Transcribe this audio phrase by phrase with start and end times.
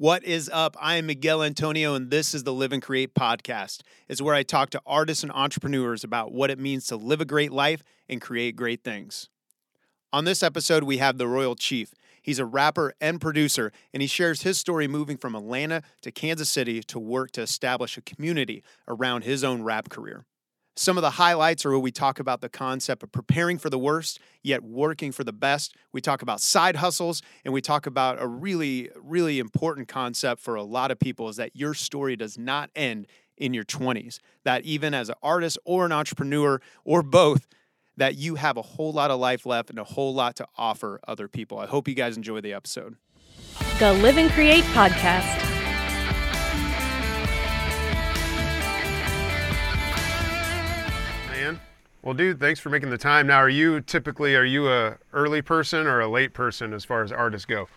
[0.00, 0.76] What is up?
[0.80, 3.80] I am Miguel Antonio, and this is the Live and Create podcast.
[4.06, 7.24] It's where I talk to artists and entrepreneurs about what it means to live a
[7.24, 9.28] great life and create great things.
[10.12, 11.94] On this episode, we have the Royal Chief.
[12.22, 16.48] He's a rapper and producer, and he shares his story moving from Atlanta to Kansas
[16.48, 20.26] City to work to establish a community around his own rap career.
[20.78, 23.80] Some of the highlights are where we talk about the concept of preparing for the
[23.80, 25.74] worst, yet working for the best.
[25.92, 30.54] We talk about side hustles, and we talk about a really, really important concept for
[30.54, 34.20] a lot of people is that your story does not end in your 20s.
[34.44, 37.48] That even as an artist or an entrepreneur or both,
[37.96, 41.00] that you have a whole lot of life left and a whole lot to offer
[41.08, 41.58] other people.
[41.58, 42.94] I hope you guys enjoy the episode.
[43.80, 45.57] The Live and Create podcast.
[52.02, 53.26] Well, dude, thanks for making the time.
[53.26, 57.02] Now, are you typically are you a early person or a late person as far
[57.02, 57.68] as artists go?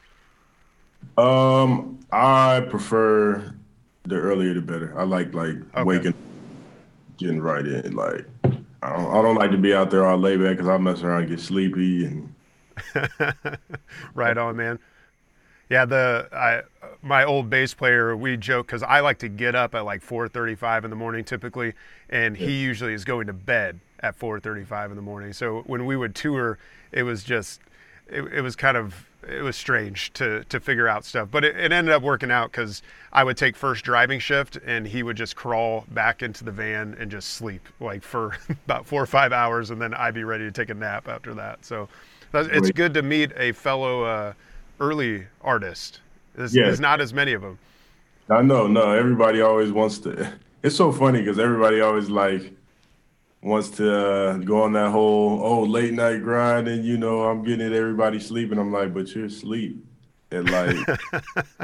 [1.17, 3.55] Um, I prefer
[4.03, 4.97] the earlier the better.
[4.97, 6.03] I like like Okay.
[6.03, 6.13] waking,
[7.17, 7.93] getting right in.
[7.95, 8.25] Like
[8.81, 11.01] I don't, I don't like to be out there all late back because I mess
[11.03, 12.33] around and get sleepy and
[14.13, 14.79] right on, man.
[15.69, 16.63] Yeah, the I
[17.01, 20.83] my old bass player, we joke because I like to get up at like 4:35
[20.85, 21.73] in the morning typically,
[22.09, 25.33] and he usually is going to bed at 4:35 in the morning.
[25.33, 26.57] So when we would tour,
[26.91, 27.61] it was just
[28.07, 31.55] it, it was kind of it was strange to to figure out stuff, but it,
[31.55, 32.81] it ended up working out because
[33.13, 36.95] I would take first driving shift, and he would just crawl back into the van
[36.99, 40.45] and just sleep like for about four or five hours, and then I'd be ready
[40.45, 41.63] to take a nap after that.
[41.65, 41.87] So
[42.33, 44.33] it's good to meet a fellow uh,
[44.79, 45.99] early artist.
[46.35, 46.65] There's, Yeah.
[46.65, 47.59] there's not as many of them.
[48.29, 50.33] I know no everybody always wants to.
[50.63, 52.53] It's so funny because everybody always like
[53.41, 57.43] wants to uh, go on that whole oh late night grind and you know I'm
[57.43, 58.57] getting it everybody sleeping.
[58.59, 59.83] I'm like, but you're asleep
[60.31, 60.87] and like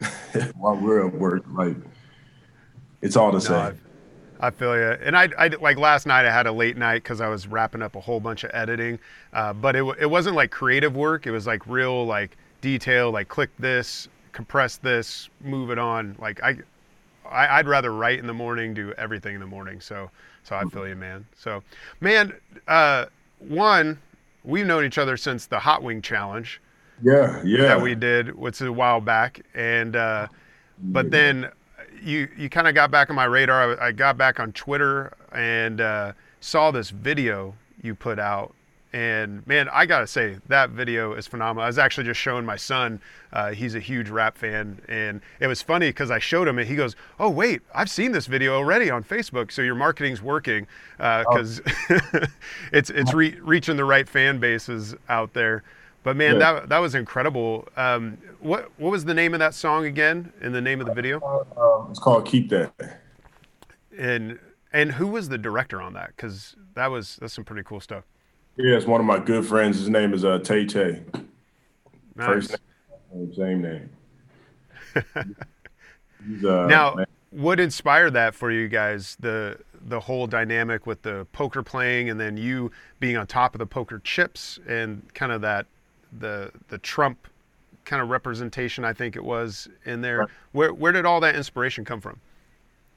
[0.54, 1.76] while we're at work, like
[3.02, 3.80] it's all the No, same.
[4.40, 4.92] I feel you.
[5.02, 7.82] And I, I like last night I had a late night because I was wrapping
[7.82, 9.00] up a whole bunch of editing,
[9.32, 11.26] uh, but it, it wasn't like creative work.
[11.26, 16.16] It was like real like detail, like click this, compress this, move it on.
[16.18, 16.58] Like I,
[17.30, 19.80] I I'd rather write in the morning, do everything in the morning.
[19.80, 20.10] So
[20.42, 21.26] so I feel you, man.
[21.36, 21.62] So
[22.00, 22.34] man,
[22.66, 23.06] uh,
[23.38, 24.00] one,
[24.44, 26.60] we've known each other since the Hot Wing Challenge
[27.02, 27.62] Yeah, yeah.
[27.68, 30.28] that we did, which is a while back, and uh,
[30.78, 31.50] but then
[32.02, 33.80] you you kind of got back on my radar.
[33.80, 38.54] I, I got back on Twitter and uh, saw this video you put out,
[38.92, 41.64] and man, I gotta say that video is phenomenal.
[41.64, 43.00] I was actually just showing my son;
[43.32, 46.66] uh, he's a huge rap fan, and it was funny because I showed him, and
[46.66, 49.52] he goes, "Oh wait, I've seen this video already on Facebook.
[49.52, 50.66] So your marketing's working
[50.96, 51.60] because
[52.72, 55.62] it's it's re- reaching the right fan bases out there."
[56.04, 56.52] But man, Yeah.
[56.54, 57.68] that that was incredible.
[57.76, 60.32] Um, what what was the name of that song again?
[60.40, 61.20] In the name of the video,
[61.56, 62.72] Um, it's called Keep That.
[63.98, 64.38] and
[64.72, 66.08] and who was the director on that?
[66.16, 68.04] Because that was that's some pretty cool stuff.
[68.60, 69.78] It's one of my good friends.
[69.78, 71.00] His name is uh, Tay Tay.
[72.16, 72.26] Nice.
[72.26, 72.56] First
[73.14, 73.90] name, same name.
[76.26, 79.16] He's, uh, Now, man, what inspired that for you guys?
[79.20, 83.60] The the whole dynamic with the poker playing, and then you being on top of
[83.60, 85.66] the poker chips, and kind of that
[86.18, 87.28] the the Trump
[87.84, 88.84] kind of representation.
[88.84, 90.18] I think it was in there.
[90.18, 90.28] Right.
[90.50, 92.18] Where where did all that inspiration come from?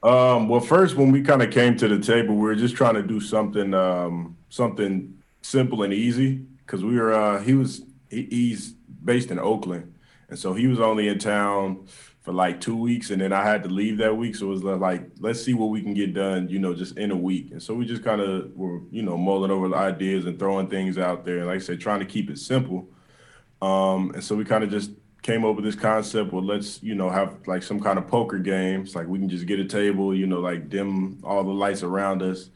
[0.02, 2.94] Um, well, first, when we kind of came to the table, we were just trying
[2.94, 7.12] to do something, um, something simple and easy because we were.
[7.12, 7.82] Uh, he was.
[8.08, 8.72] He, he's
[9.04, 9.94] based in Oakland,
[10.28, 11.86] and so he was only in town
[12.22, 14.36] for like two weeks, and then I had to leave that week.
[14.36, 17.10] So it was like, let's see what we can get done, you know, just in
[17.10, 17.50] a week.
[17.50, 20.68] And so we just kind of were, you know, mulling over the ideas and throwing
[20.68, 21.38] things out there.
[21.38, 22.88] And like I said, trying to keep it simple.
[23.60, 24.92] Um, and so we kind of just
[25.22, 26.32] came up with this concept.
[26.32, 28.94] Well, let's you know have like some kind of poker games.
[28.94, 32.22] Like we can just get a table, you know, like dim all the lights around
[32.22, 32.50] us.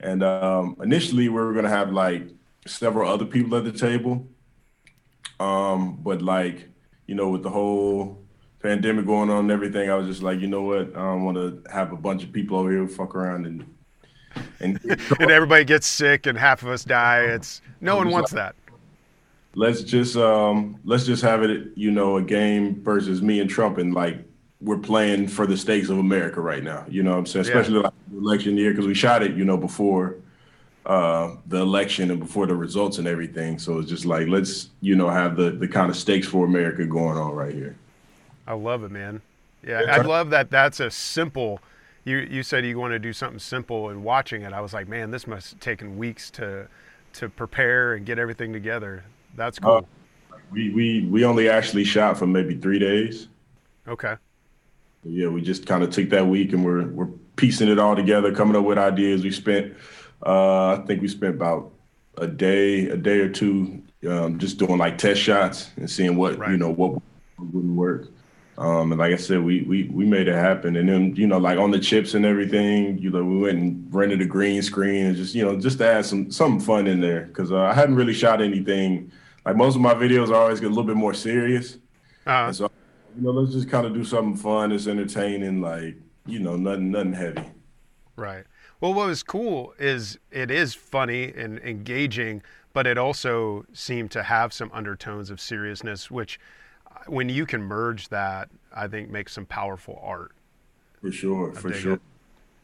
[0.00, 2.22] And um, initially, we were gonna have like
[2.66, 4.26] several other people at the table.
[5.38, 6.68] Um, but like
[7.06, 8.18] you know, with the whole
[8.62, 11.36] pandemic going on and everything, I was just like, you know what, I don't want
[11.38, 13.64] to have a bunch of people over here fuck around and
[14.60, 14.78] and
[15.20, 17.22] And everybody gets sick, and half of us die.
[17.22, 18.54] It's no one wants that.
[19.54, 23.78] let's just um let's just have it you know a game versus me and trump
[23.78, 24.24] and like
[24.60, 27.52] we're playing for the stakes of america right now you know what i'm saying Yeah.
[27.52, 30.16] especially like the election year because we shot it you know before
[30.86, 34.96] uh the election and before the results and everything so it's just like let's you
[34.96, 37.76] know have the the kind of stakes for america going on right here
[38.46, 39.22] I love it, man.
[39.62, 40.50] Yeah, Yeah, I love that.
[40.50, 41.60] That's a simple.
[42.04, 44.88] You you said you want to do something simple, and watching it, I was like,
[44.88, 46.66] man, this must have taken weeks to
[47.12, 49.04] to prepare and get everything together.
[49.36, 49.86] That's cool.
[50.50, 53.28] We we we only actually shot for maybe three days.
[53.86, 54.16] Okay.
[55.04, 58.34] Yeah, we just kind of took that week and we're we're piecing it all together,
[58.34, 59.22] coming up with ideas.
[59.22, 59.74] We spent,
[60.24, 61.72] uh, I think we spent about
[62.18, 66.38] a day, a day or two, um, just doing like test shots and seeing what
[66.38, 66.52] Right.
[66.52, 67.00] you know what
[67.38, 68.08] wouldn't work.
[68.58, 70.76] Um, and like I said, we we we made it happen.
[70.76, 73.94] And then you know, like on the chips and everything, you know, we went and
[73.94, 77.00] rented a green screen and just you know just to add some some fun in
[77.00, 79.10] there because uh, I hadn't really shot anything.
[79.46, 81.78] Like most of my videos are always get a little bit more serious.
[82.26, 82.69] Uh, And so,
[83.16, 84.72] you know, let's just kind of do something fun.
[84.72, 85.96] It's entertaining, like
[86.26, 87.44] you know, nothing, nothing heavy.
[88.16, 88.44] Right.
[88.80, 92.42] Well, what was cool is it is funny and engaging,
[92.72, 96.40] but it also seemed to have some undertones of seriousness, which,
[96.86, 100.32] uh, when you can merge that, I think makes some powerful art.
[101.00, 101.94] For sure, for sure.
[101.94, 102.00] it.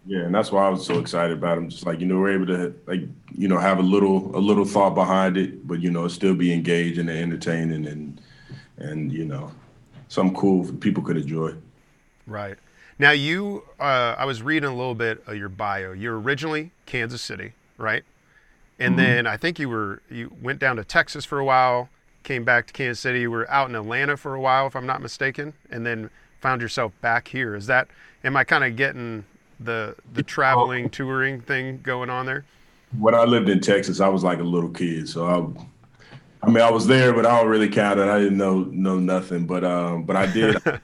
[0.07, 1.69] Yeah, and that's why I was so excited about him.
[1.69, 3.01] Just like you know, we're able to like
[3.35, 6.53] you know have a little a little thought behind it, but you know, still be
[6.53, 8.21] engaging and entertaining and
[8.79, 9.51] and you know,
[10.09, 11.55] something cool for people could enjoy.
[12.27, 12.57] Right.
[12.99, 15.93] Now, you, uh, I was reading a little bit of your bio.
[15.93, 18.05] You're originally Kansas City, right?
[18.79, 21.89] And then I think you were you went down to Texas for a while,
[22.25, 23.21] came back to Kansas City.
[23.21, 26.11] You were out in Atlanta for a while, if I'm not mistaken, and then
[26.41, 27.55] found yourself back here.
[27.55, 27.89] Is that?
[28.23, 29.25] Am I kind of getting
[29.61, 32.45] the the traveling touring thing going on there?
[32.99, 35.65] When I lived in Texas, I was like a little kid, so I,
[36.47, 38.09] I mean, I was there, but I don't really count it.
[38.09, 40.57] I didn't know know nothing, but um, but I did.
[40.67, 40.81] I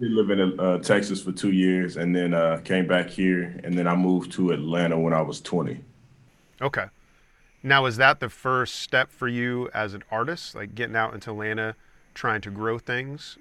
[0.00, 3.78] did live in uh, Texas for two years, and then uh, came back here, and
[3.78, 5.80] then I moved to Atlanta when I was twenty.
[6.60, 6.86] Okay.
[7.62, 11.30] Now, is that the first step for you as an artist, like getting out into
[11.30, 11.76] Atlanta,
[12.14, 13.38] trying to grow things?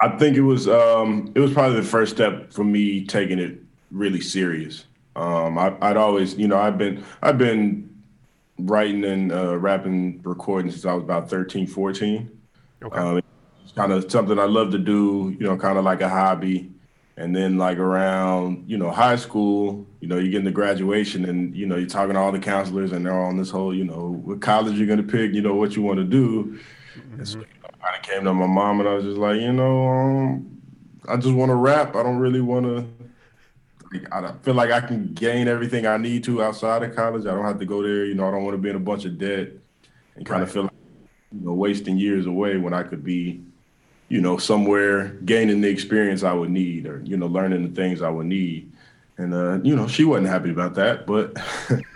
[0.00, 3.58] I think it was um, it was probably the first step for me taking it
[3.90, 4.86] really serious.
[5.16, 7.95] Um, I, I'd always, you know, I've been I've been
[8.58, 12.40] writing and uh, rapping, recording since I was about 13, 14.
[12.82, 12.98] Okay.
[12.98, 13.22] Um,
[13.62, 16.72] it's kind of something I love to do, you know, kind of like a hobby.
[17.18, 21.56] And then like around, you know, high school, you know, you get into graduation and,
[21.56, 24.20] you know, you're talking to all the counselors and they're on this whole, you know,
[24.22, 26.58] what college you're going to pick, you know, what you want to do.
[27.12, 29.52] And so I kind of came to my mom and I was just like, you
[29.52, 30.60] know, um,
[31.08, 31.96] I just want to rap.
[31.96, 32.86] I don't really want to.
[33.92, 37.26] Like, I feel like I can gain everything I need to outside of college.
[37.26, 38.04] I don't have to go there.
[38.04, 39.50] You know, I don't want to be in a bunch of debt
[40.16, 40.42] and kind Right.
[40.42, 40.72] of feel like
[41.32, 43.44] you know wasting years away when I could be,
[44.08, 48.02] you know, somewhere gaining the experience I would need or you know learning the things
[48.02, 48.72] I would need.
[49.18, 51.36] And uh, you know, she wasn't happy about that, but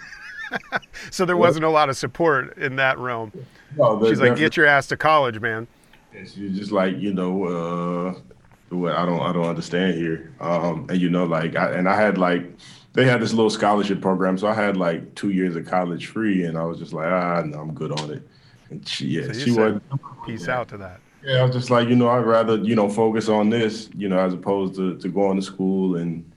[1.10, 3.32] So there wasn't a lot of support in that realm.
[3.76, 5.68] no, She's like, "Get your ass to college, man."
[6.12, 8.14] She's just like, you know, uh,
[8.70, 10.32] what I don't, I don't understand here.
[10.40, 12.50] Um, and you know, like, I, and I had like,
[12.92, 16.44] they had this little scholarship program, so I had like two years of college free,
[16.44, 18.26] and I was just like, ah, no, I'm good on it.
[18.70, 19.80] And she, yeah, So she was.
[20.26, 21.00] Peace out to that.
[21.24, 24.08] Yeah, I was just like, you know, I'd rather, you know, focus on this, you
[24.08, 26.30] know, as opposed to, to going to school and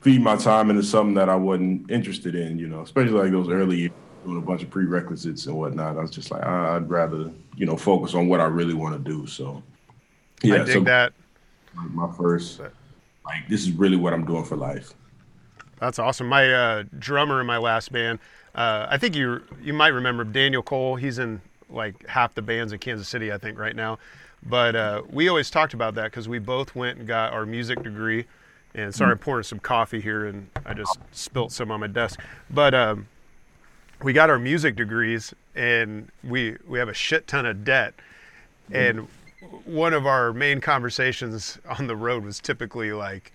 [0.00, 3.48] feed my time into something that I wasn't interested in, you know, especially like those
[3.48, 3.92] early years,
[4.24, 5.98] doing a bunch of prerequisites and whatnot.
[5.98, 8.94] I was just like, ah, I'd rather, you know, focus on what I really want
[8.96, 9.26] to do.
[9.26, 9.62] So,
[10.42, 11.12] yeah, I dig so that.
[11.76, 14.94] Like, my first, like, this is really what I'm doing for life.
[15.78, 16.26] That's awesome.
[16.26, 18.18] My uh, drummer in my last band,
[18.54, 20.96] uh, I think you you might remember Daniel Cole.
[20.96, 23.98] He's in like half the bands in Kansas City, I think, right now.
[24.42, 27.82] But uh, we always talked about that because we both went and got our music
[27.82, 28.24] degree.
[28.74, 32.20] And sorry, I'm pouring some coffee here, and I just spilt some on my desk.
[32.50, 33.08] But um,
[34.02, 37.94] we got our music degrees, and we we have a shit ton of debt.
[38.70, 39.08] And
[39.64, 43.32] one of our main conversations on the road was typically like,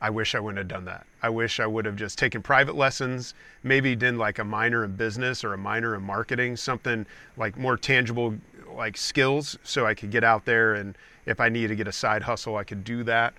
[0.00, 1.06] I wish I wouldn't have done that.
[1.22, 4.96] I wish I would have just taken private lessons, maybe did like a minor in
[4.96, 7.06] business or a minor in marketing, something
[7.36, 8.34] like more tangible
[8.74, 11.92] like skills so I could get out there and if I need to get a
[11.92, 13.34] side hustle, I could do that.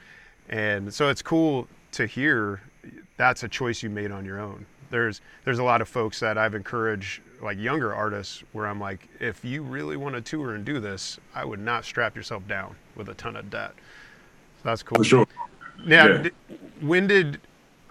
[0.50, 2.62] And so it's cool to hear
[3.18, 4.66] that's a choice you made on your own.
[4.90, 9.08] There's there's a lot of folks that I've encouraged like younger artists where I'm like
[9.20, 12.76] if you really want to tour and do this, I would not strap yourself down
[12.96, 13.74] with a ton of debt.
[13.76, 14.98] So that's cool.
[14.98, 15.28] For sure.
[15.86, 16.18] Now, Yeah.
[16.24, 16.32] d-
[16.82, 17.40] when did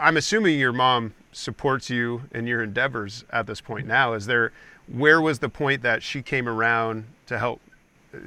[0.01, 4.15] I'm assuming your mom supports you in your endeavors at this point now?
[4.15, 4.53] Is there
[4.87, 7.61] where was the point that she came around to help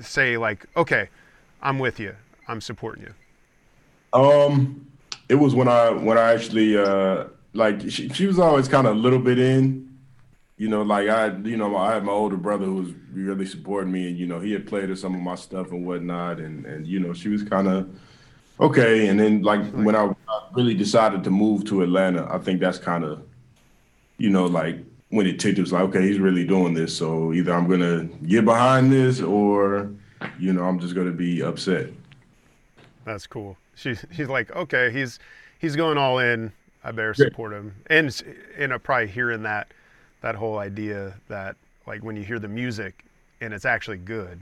[0.01, 1.09] say like, okay,
[1.61, 2.15] I'm with you,
[2.47, 3.13] I'm supporting you?
[4.13, 4.87] Um,
[5.29, 8.95] it was when I when I actually uh like she, she was always kind of
[8.95, 9.86] a little bit in,
[10.57, 13.91] you know, like I you know I had my older brother who was really supporting
[13.91, 16.87] me, and you know he had played some of my stuff and whatnot, and and
[16.87, 17.89] you know she was kind of
[18.59, 20.13] okay, and then like when I
[20.53, 23.21] really decided to move to Atlanta, I think that's kind of
[24.17, 26.95] you know like when it ticked, it was like, okay, he's really doing this.
[26.95, 29.91] So either I'm gonna get behind this, or
[30.39, 31.89] you know, I'm just gonna be upset.
[33.05, 33.57] That's cool.
[33.75, 35.19] She's he's like, okay, he's
[35.59, 36.51] he's going all in.
[36.83, 37.75] I better support him.
[37.87, 38.23] And
[38.57, 39.71] and I'm probably hearing that
[40.27, 41.55] that whole idea that
[41.87, 43.05] like when you hear the music
[43.41, 44.39] and it's actually good,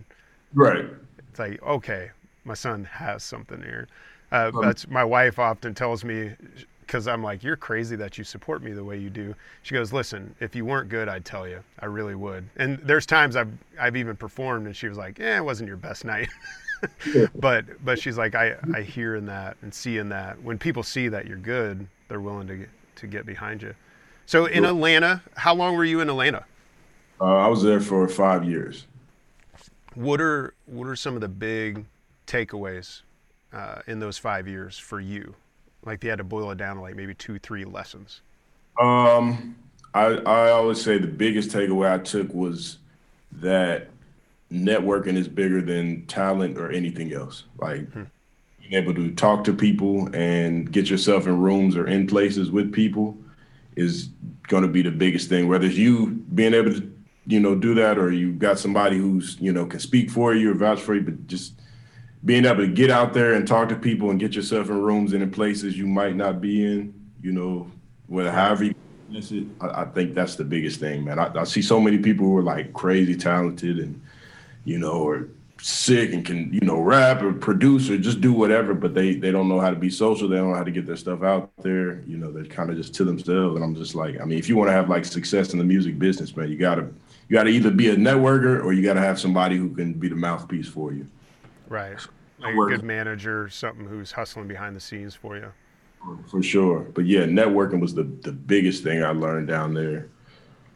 [0.54, 0.86] Right.
[1.30, 2.12] it's like okay,
[2.44, 3.88] my son has something here.
[4.32, 6.32] Uh, that's my wife often tells me
[6.82, 9.36] because I'm like, you're crazy that you support me the way you do.
[9.64, 11.64] She goes, listen, if you weren't good, I'd tell you.
[11.80, 12.50] I really would.
[12.58, 15.78] And there's times I've I've even performed, and she was like, yeah, it wasn't your
[15.78, 16.30] best night.
[17.40, 20.84] but but she's like, I I hear in that and see in that when people
[20.84, 23.76] see that you're good, they're willing to get, to get behind you.
[24.26, 26.46] So in Atlanta, how long were you in Atlanta?
[27.22, 28.86] Uh, I was there for five years.
[29.94, 31.86] What are what are some of the big
[32.28, 33.02] takeaways
[33.54, 35.36] uh, in those five years for you?
[35.86, 38.22] Like they had to boil it down to like maybe two, three lessons.
[38.82, 39.56] Um,
[39.94, 42.80] I I always say the biggest takeaway I took was
[43.34, 43.90] that
[44.52, 47.44] networking is bigger than talent or anything else.
[47.60, 52.52] Like being able to talk to people and get yourself in rooms or in places
[52.52, 53.18] with people
[53.76, 54.10] is
[54.48, 55.48] going to be the biggest thing.
[55.48, 56.92] Whether it's you being able to,
[57.28, 60.52] you know, do that, or you got somebody who's you know can speak for you
[60.52, 61.54] or vouch for you, but just
[62.24, 65.14] being able to get out there and talk to people and get yourself in rooms
[65.14, 67.70] and in places you might not be in, you know,
[68.08, 68.76] whether however you
[69.12, 71.20] it, I, I think that's the biggest thing, man.
[71.20, 74.02] I, I see so many people who are like crazy talented and,
[74.66, 75.30] you know, are
[75.66, 79.32] sick and can, you know, rap or produce or just do whatever, but they they
[79.32, 80.28] don't know how to be social.
[80.28, 82.02] They don't know how to get their stuff out there.
[82.02, 83.56] You know, they're kind of just to themselves.
[83.56, 85.66] And I'm just like, I mean, if you want to have like success in the
[85.66, 86.84] music business, man, you gotta
[87.28, 90.16] you gotta either be a networker or you gotta have somebody who can be the
[90.16, 91.08] mouthpiece for you.
[91.68, 91.98] Right.
[92.40, 95.52] Like a good manager, something who's hustling behind the scenes for you.
[96.30, 96.82] for sure.
[96.82, 100.10] But yeah, networking was the the biggest thing I learned down there.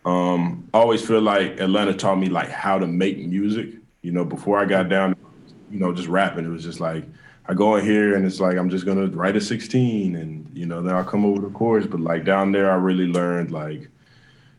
[0.03, 3.78] Um, I always feel like Atlanta taught me like how to make music.
[4.01, 5.15] You know, before I got down,
[5.69, 7.05] you know, just rapping, it was just like
[7.47, 10.65] I go in here and it's like I'm just gonna write a 16 and you
[10.65, 11.85] know then I'll come over the chorus.
[11.85, 13.89] But like down there, I really learned like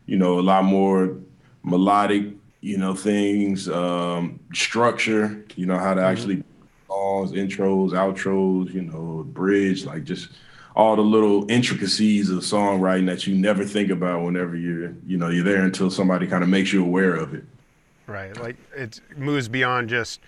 [0.05, 1.17] you know a lot more
[1.63, 5.43] melodic, you know, things, um, structure.
[5.55, 6.43] You know how to actually
[6.87, 10.29] songs, intros, outros, you know, bridge, like just
[10.75, 15.29] all the little intricacies of songwriting that you never think about whenever you're, you know,
[15.29, 17.43] you're there until somebody kind of makes you aware of it.
[18.11, 18.37] Right.
[18.39, 20.19] Like it moves beyond just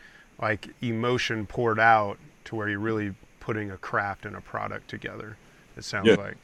[0.41, 5.37] like emotion poured out to where you're really putting a craft and a product together.
[5.77, 6.15] It sounds Yeah.
[6.15, 6.37] like.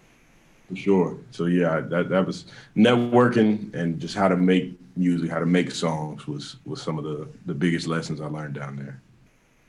[0.67, 1.17] For sure.
[1.31, 5.71] So yeah, that that was networking and just how to make music, how to make
[5.71, 9.01] songs was was some of the the biggest lessons I learned down there.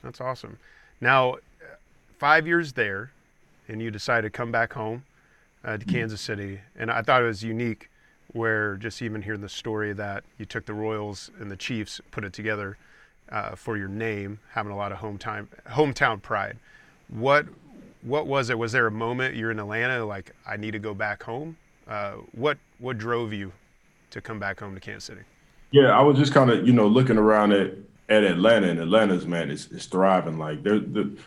[0.03, 0.57] That's awesome.
[0.99, 1.37] Now,
[2.19, 3.11] five years there,
[3.67, 5.03] and you decided to come back home
[5.63, 7.89] uh, to Kansas City, and I thought it was unique.
[8.33, 12.23] Where just even hearing the story that you took the Royals and the Chiefs, put
[12.23, 12.77] it together
[13.29, 16.57] uh, for your name, having a lot of hometown hometown pride.
[17.09, 17.45] What
[18.01, 18.57] what was it?
[18.57, 21.57] Was there a moment you're in Atlanta like I need to go back home?
[21.87, 23.51] Uh, what what drove you
[24.11, 25.21] to come back home to Kansas City?
[25.71, 27.73] Yeah, I was just kind of you know looking around at
[28.09, 30.37] at Atlanta, and Atlanta's man is, is thriving.
[30.37, 31.17] Like they're the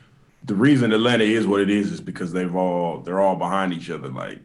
[0.45, 3.91] the reason Atlanta is what it is is because they've all they're all behind each
[3.91, 4.09] other.
[4.09, 4.41] Like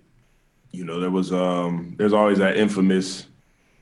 [0.72, 3.26] you know there was um there's always that infamous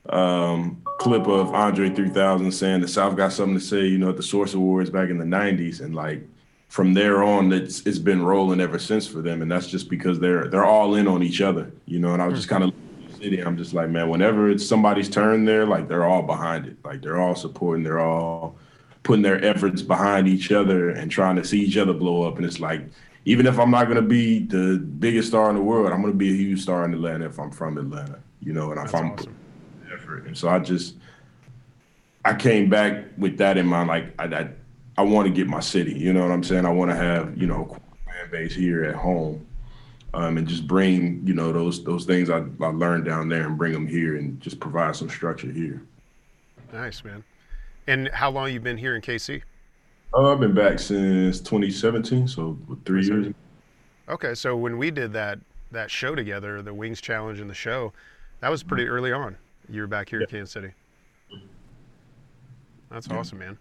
[0.08, 3.86] um clip of Andre 3000 saying the South got something to say.
[3.86, 6.22] You know at the Source Awards back in the '90s, and like
[6.68, 10.18] from there on, it's it's been rolling ever since for them, and that's just because
[10.18, 11.70] they're they're all in on each other.
[11.86, 12.72] You know, and I was just kind of
[13.18, 13.40] city.
[13.40, 16.76] I'm just like, man, whenever it's somebody's turn there, like they're all behind it.
[16.84, 18.56] Like they're all supporting, they're all
[19.02, 22.36] putting their efforts behind each other and trying to see each other blow up.
[22.36, 22.82] And it's like,
[23.24, 26.30] even if I'm not gonna be the biggest star in the world, I'm gonna be
[26.30, 28.18] a huge star in Atlanta if I'm from Atlanta.
[28.40, 29.36] You know, and if That's I'm awesome.
[29.92, 30.26] effort.
[30.26, 30.94] And so I just
[32.24, 33.88] I came back with that in mind.
[33.88, 34.48] Like I I,
[34.98, 35.94] I want to get my city.
[35.94, 36.64] You know what I'm saying?
[36.64, 39.46] I want to have you know a fan base here at home,
[40.14, 43.58] um, and just bring you know those those things I, I learned down there and
[43.58, 45.82] bring them here and just provide some structure here.
[46.72, 47.24] Nice man.
[47.86, 49.42] And how long you been here in KC?
[50.14, 53.34] Uh, I've been back since 2017, so three years.
[54.08, 55.38] Okay, so when we did that
[55.70, 57.92] that show together, the Wings Challenge and the show,
[58.40, 59.36] that was pretty early on.
[59.68, 60.72] You were back here in Kansas City.
[62.90, 63.58] That's awesome, man.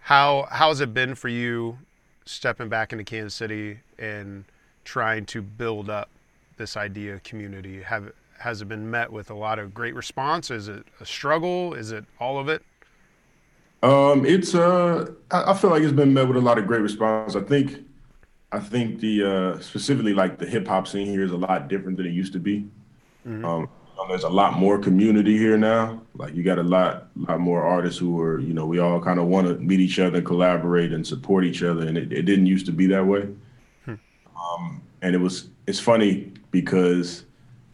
[0.00, 1.78] How how's it been for you
[2.24, 4.44] stepping back into Kansas City and
[4.84, 6.08] trying to build up
[6.56, 7.82] this idea community?
[7.82, 10.50] Have has it been met with a lot of great response?
[10.50, 11.74] Is it a struggle?
[11.74, 12.64] Is it all of it?
[13.82, 16.82] Um, it's uh, I, I feel like it's been met with a lot of great
[16.82, 17.34] response.
[17.34, 17.78] I think,
[18.52, 21.96] I think the uh, specifically like the hip hop scene here is a lot different
[21.96, 22.68] than it used to be.
[23.44, 23.68] Um,
[24.00, 26.00] Um, there's a lot more community here now.
[26.14, 29.18] Like you got a lot, lot more artists who are, you know, we all kind
[29.18, 31.86] of want to meet each other, collaborate, and support each other.
[31.86, 33.28] And it, it didn't used to be that way.
[33.84, 33.94] Hmm.
[34.36, 37.24] Um, and it was, it's funny because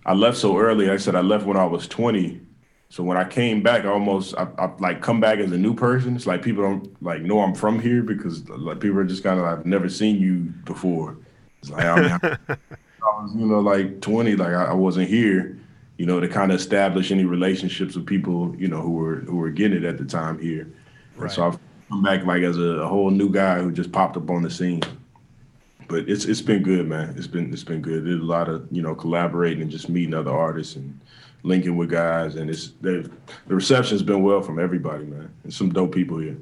[0.05, 0.91] I left so early.
[0.91, 2.41] I said I left when I was 20.
[2.89, 5.75] So when I came back, I almost I, I like come back as a new
[5.75, 6.17] person.
[6.17, 9.39] It's like people don't like know I'm from here because like people are just kind
[9.39, 11.17] of like I've never seen you before.
[11.61, 15.09] It's like I, mean, I, I was you know like 20, like I, I wasn't
[15.09, 15.59] here
[15.99, 19.37] you know, to kind of establish any relationships with people, you know, who were who
[19.37, 20.71] were getting it at the time here.
[21.17, 21.31] Right.
[21.31, 24.29] so I've come back like as a, a, whole new guy who just popped up
[24.29, 24.83] on the scene.
[25.89, 27.15] But it's it's been good, man.
[27.17, 28.05] It's been it's been good.
[28.05, 31.01] There's a lot of you know collaborating and just meeting other artists and
[31.47, 33.09] linking with guys, and it's the
[33.47, 35.33] reception's been well from everybody, man.
[35.45, 36.37] And some dope people here.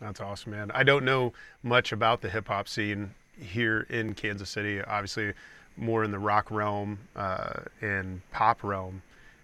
[0.00, 0.70] That's awesome, man.
[0.72, 4.80] I don't know much about the hip hop scene here in Kansas City.
[4.80, 5.32] Obviously,
[5.76, 9.02] more in the rock realm uh, and pop realm.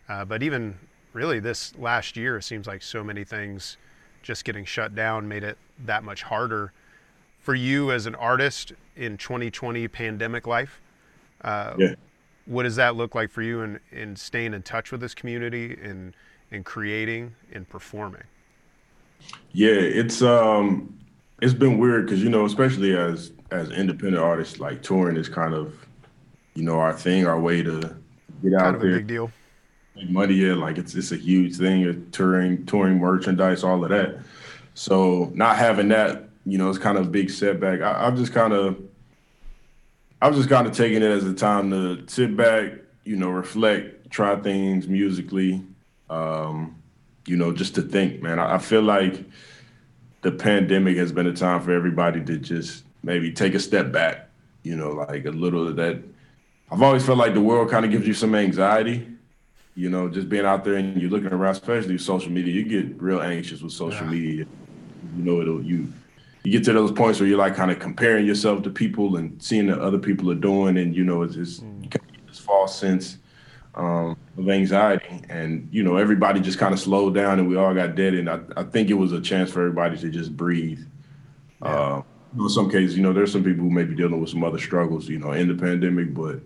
[0.09, 0.79] Uh, but even
[1.13, 3.77] really this last year, it seems like so many things
[4.23, 6.73] just getting shut down made it that much harder
[7.41, 10.81] for you as an artist in 2020 pandemic life.
[11.43, 11.95] Uh, yeah.
[12.49, 15.79] What does that look like for you in, in staying in touch with this community
[15.81, 16.15] and
[16.51, 18.25] in creating and performing?
[19.53, 20.99] Yeah, it's um,
[21.41, 25.55] it's been weird because you know, especially as as independent artists, like touring is kind
[25.55, 25.75] of
[26.59, 27.97] you know, our thing, our way to
[28.43, 28.97] get out kind of there.
[28.97, 29.31] big deal.
[29.95, 32.11] Make money, yeah, like it's it's a huge thing.
[32.11, 34.19] Touring, touring merchandise, all of that.
[34.75, 37.81] So not having that, you know, it's kind of a big setback.
[37.81, 38.77] I, I've just kind of,
[40.21, 42.73] I've just kind of taking it as a time to sit back,
[43.05, 45.63] you know, reflect, try things musically,
[46.11, 46.77] um,
[47.27, 48.39] you know, just to think, man.
[48.39, 49.25] I, I feel like
[50.23, 54.29] the pandemic has been a time for everybody to just maybe take a step back,
[54.65, 56.03] you know, like a little of that
[56.71, 59.07] I've always felt like the world kind of gives you some anxiety.
[59.75, 63.01] You know, just being out there and you're looking around, especially social media, you get
[63.01, 64.13] real anxious with social yeah.
[64.13, 64.47] media.
[65.17, 65.93] You know, it'll you
[66.49, 69.41] you get to those points where you're like kind of comparing yourself to people and
[69.43, 71.95] seeing what other people are doing, and you know, it's, it's mm.
[72.27, 73.19] this false sense
[73.75, 77.75] um, of anxiety, and you know, everybody just kind of slowed down, and we all
[77.75, 78.15] got dead.
[78.15, 80.81] And I, I think it was a chance for everybody to just breathe.
[81.63, 81.69] Yeah.
[81.69, 82.03] Uh,
[82.39, 84.59] in some cases, you know, there's some people who may be dealing with some other
[84.59, 86.41] struggles, you know, in the pandemic, but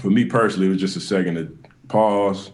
[0.00, 2.50] for me personally, it was just a second to pause,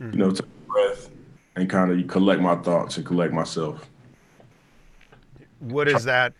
[0.00, 0.12] mm-hmm.
[0.12, 1.10] you know, take a breath
[1.54, 3.88] and kind of collect my thoughts and collect myself.
[5.64, 6.32] What is that?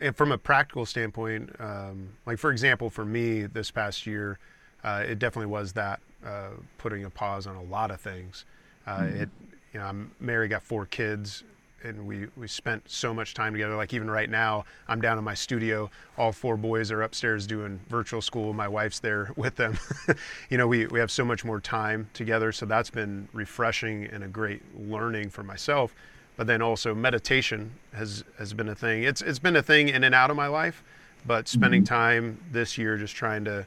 [0.00, 4.38] And from a practical standpoint, um, like for example, for me this past year,
[4.84, 8.44] uh, it definitely was that uh, putting a pause on a lot of things.
[8.86, 9.22] Uh, mm-hmm.
[9.22, 9.28] It,
[9.72, 11.44] you know, I'm married, got four kids,
[11.84, 13.76] and we we spent so much time together.
[13.76, 15.90] Like even right now, I'm down in my studio.
[16.16, 18.52] All four boys are upstairs doing virtual school.
[18.52, 19.78] My wife's there with them.
[20.50, 22.52] you know, we we have so much more time together.
[22.52, 25.94] So that's been refreshing and a great learning for myself.
[26.38, 29.02] But then also meditation has has been a thing.
[29.02, 30.82] It's it's been a thing in and out of my life.
[31.26, 31.94] But spending mm-hmm.
[31.94, 33.66] time this year just trying to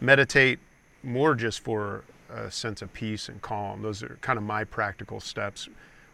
[0.00, 0.58] meditate
[1.04, 3.82] more just for a sense of peace and calm.
[3.82, 5.68] Those are kind of my practical steps.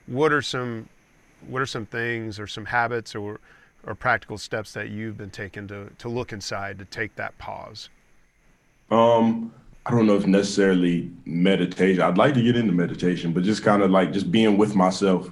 [0.06, 0.90] What are some
[1.48, 3.40] what are some things or some habits or
[3.86, 7.88] or practical steps that you've been taking to to look inside to take that pause?
[8.90, 9.52] Um,
[9.86, 12.02] I don't know if necessarily meditation.
[12.02, 15.30] I'd like to get into meditation, but just kind of like just being with myself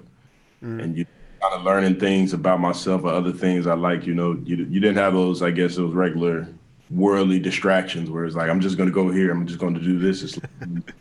[0.63, 0.83] mm.
[0.83, 1.07] and you
[1.43, 4.07] kind of learning things about myself or other things I like.
[4.07, 6.47] You know, you you didn't have those, I guess, those regular
[6.91, 9.81] worldly distractions where it's like I'm just going to go here, I'm just going to
[9.81, 10.23] do this.
[10.23, 10.51] It's like,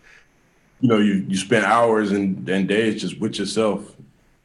[0.80, 3.96] you know, you you spend hours and and days just with yourself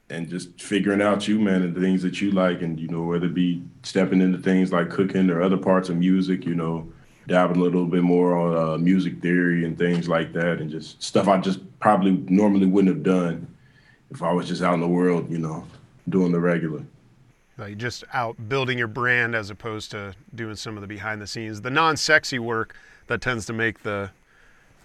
[0.09, 3.03] and just figuring out you, man, and the things that you like, and you know
[3.03, 6.87] whether it be stepping into things like cooking or other parts of music, you know,
[7.27, 11.03] dabbling a little bit more on uh, music theory and things like that, and just
[11.03, 13.49] stuff I just probably normally wouldn't have done
[14.11, 15.67] if I was just out in the world, you know,
[16.09, 16.83] doing the regular.
[17.59, 21.27] Like just out building your brand as opposed to doing some of the behind the
[21.27, 24.11] scenes, the non-sexy work that tends to make the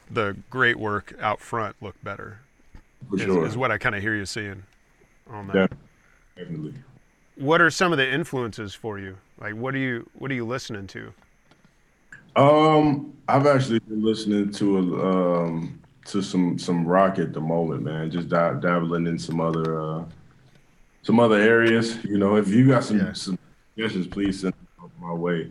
[0.10, 2.40] the great work out front look better.
[3.10, 3.46] For is, sure.
[3.46, 4.64] is what I kind of hear you saying
[5.30, 5.72] on that.
[6.38, 6.74] Definitely.
[7.36, 9.18] What are some of the influences for you?
[9.40, 11.14] Like, what are you what are you listening to?
[12.36, 17.84] Um, I've actually been listening to a, um to some some rock at the moment,
[17.84, 18.12] man.
[18.12, 20.06] Just dabbling in some other uh
[21.02, 22.04] some other areas.
[22.04, 23.14] You know, if you got some yeah.
[23.14, 23.38] some
[23.76, 25.50] suggestions, please send them my way.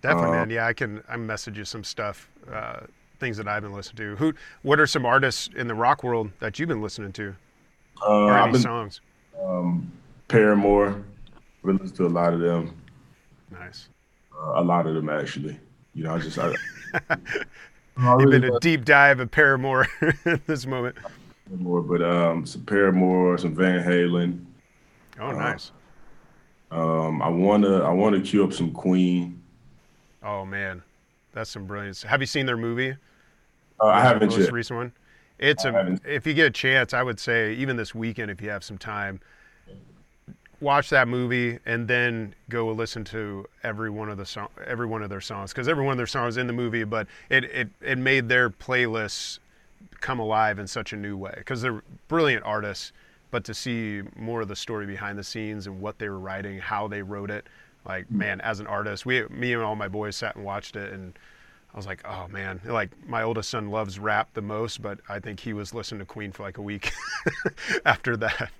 [0.00, 0.50] Definitely, uh, man.
[0.50, 1.02] Yeah, I can.
[1.08, 2.80] I message you some stuff, uh,
[3.20, 4.16] things that I've been listening to.
[4.16, 4.34] Who?
[4.62, 7.34] What are some artists in the rock world that you've been listening to?
[8.02, 9.00] Uh, or any been, songs?
[9.40, 9.90] Um,
[10.28, 11.04] Paramore.
[11.62, 12.76] We listen to a lot of them.
[13.52, 13.88] Nice.
[14.34, 15.58] Uh, a lot of them actually.
[15.94, 16.52] You know, I just I,
[17.98, 19.86] You've been a deep dive of Paramore
[20.24, 20.96] at this moment.
[21.50, 24.44] More, but um, some Paramore, some Van Halen.
[25.20, 25.72] Oh, uh, nice.
[26.70, 29.42] Um, I wanna I wanna queue up some Queen.
[30.22, 30.82] Oh man,
[31.32, 32.02] that's some brilliance.
[32.02, 32.96] Have you seen their movie?
[33.78, 34.52] Uh, I haven't most yet.
[34.52, 34.92] recent one.
[35.38, 35.98] It's a.
[36.06, 38.78] If you get a chance, I would say even this weekend, if you have some
[38.78, 39.20] time,
[40.62, 45.02] watch that movie and then go listen to every one of the song, every one
[45.02, 47.68] of their songs because every one of their songs in the movie, but it it
[47.82, 49.40] it made their playlists
[50.00, 52.92] come alive in such a new way because they're brilliant artists.
[53.30, 56.58] But to see more of the story behind the scenes and what they were writing,
[56.58, 57.46] how they wrote it,
[57.86, 58.16] like mm.
[58.16, 61.18] man, as an artist, we me and all my boys sat and watched it and.
[61.74, 65.20] I was like, oh man, like my oldest son loves rap the most, but I
[65.20, 66.92] think he was listening to Queen for like a week
[67.86, 68.50] after that.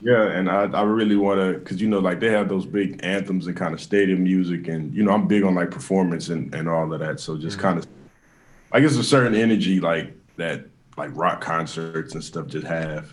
[0.00, 3.00] Yeah, and I, I really want to, because you know, like they have those big
[3.02, 6.54] anthems and kind of stadium music, and you know, I'm big on like performance and,
[6.54, 7.18] and all of that.
[7.18, 7.66] So just mm-hmm.
[7.66, 7.86] kind of,
[8.70, 13.12] I guess, a certain energy like that, like rock concerts and stuff just have.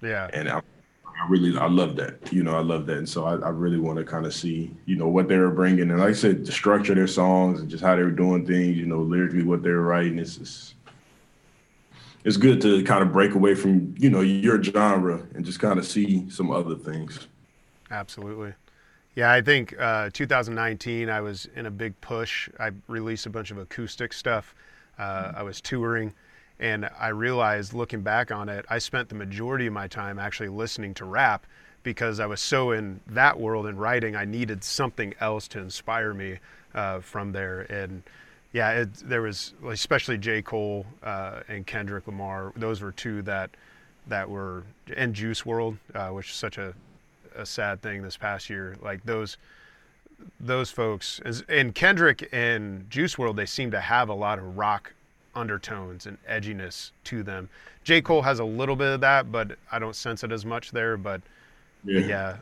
[0.00, 0.28] Yeah.
[0.32, 0.58] And I,
[1.06, 2.32] I really, I love that.
[2.32, 4.74] You know, I love that, and so I, I really want to kind of see,
[4.86, 7.70] you know, what they're bringing, and like I said, the structure of their songs and
[7.70, 8.76] just how they're doing things.
[8.76, 10.18] You know, lyrically, what they're writing.
[10.18, 10.74] It's just
[12.24, 15.78] it's good to kind of break away from you know your genre and just kind
[15.78, 17.28] of see some other things.
[17.90, 18.54] Absolutely.
[19.14, 22.48] Yeah, I think uh, 2019 I was in a big push.
[22.58, 24.54] I released a bunch of acoustic stuff.
[24.98, 25.36] Uh, mm-hmm.
[25.38, 26.14] I was touring,
[26.58, 30.48] and I realized looking back on it, I spent the majority of my time actually
[30.48, 31.46] listening to rap
[31.82, 34.16] because I was so in that world and writing.
[34.16, 36.38] I needed something else to inspire me
[36.74, 38.02] uh, from there, and
[38.52, 40.42] yeah, it, there was especially J.
[40.42, 42.52] Cole uh, and Kendrick Lamar.
[42.56, 43.50] Those were two that
[44.08, 44.64] that were
[44.96, 46.74] and Juice WRLD, uh, which is such a,
[47.36, 48.76] a sad thing this past year.
[48.82, 49.38] Like those
[50.38, 54.92] those folks and Kendrick and Juice WRLD, they seem to have a lot of rock
[55.34, 57.48] undertones and edginess to them.
[57.84, 58.02] J.
[58.02, 60.98] Cole has a little bit of that, but I don't sense it as much there.
[60.98, 61.22] But
[61.84, 62.36] yeah, yeah.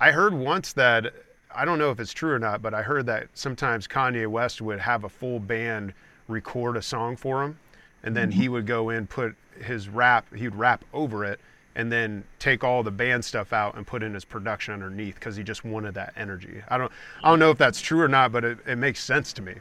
[0.00, 1.14] I heard once that
[1.54, 4.60] I don't know if it's true or not, but I heard that sometimes Kanye West
[4.60, 5.92] would have a full band
[6.28, 7.58] record a song for him,
[8.02, 8.40] and then mm-hmm.
[8.40, 11.40] he would go in, put his rap, he'd rap over it,
[11.76, 15.36] and then take all the band stuff out and put in his production underneath because
[15.36, 16.62] he just wanted that energy.
[16.68, 19.32] I don't, I don't know if that's true or not, but it, it makes sense
[19.34, 19.54] to me.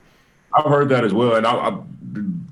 [0.55, 1.79] I've heard that as well, and I, I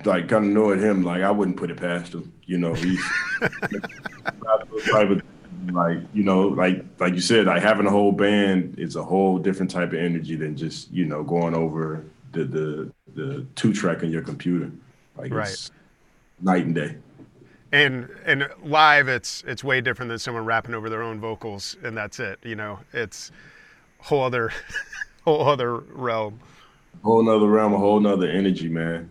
[0.06, 2.34] like kind of knowing him, like I wouldn't put it past him.
[2.45, 3.01] You know, he's
[4.86, 5.23] private
[5.67, 9.38] like you know like like you said like having a whole band is a whole
[9.38, 14.04] different type of energy than just you know going over the the the two track
[14.04, 14.71] on your computer.
[15.17, 15.50] Like right.
[15.50, 15.71] it's
[16.41, 16.97] night and day.
[17.71, 21.95] And and live it's it's way different than someone rapping over their own vocals and
[21.95, 22.80] that's it you know?
[22.93, 23.32] It's
[24.00, 24.52] whole other
[25.24, 26.39] whole other realm.
[27.04, 29.10] Whole nother realm a whole nother energy man.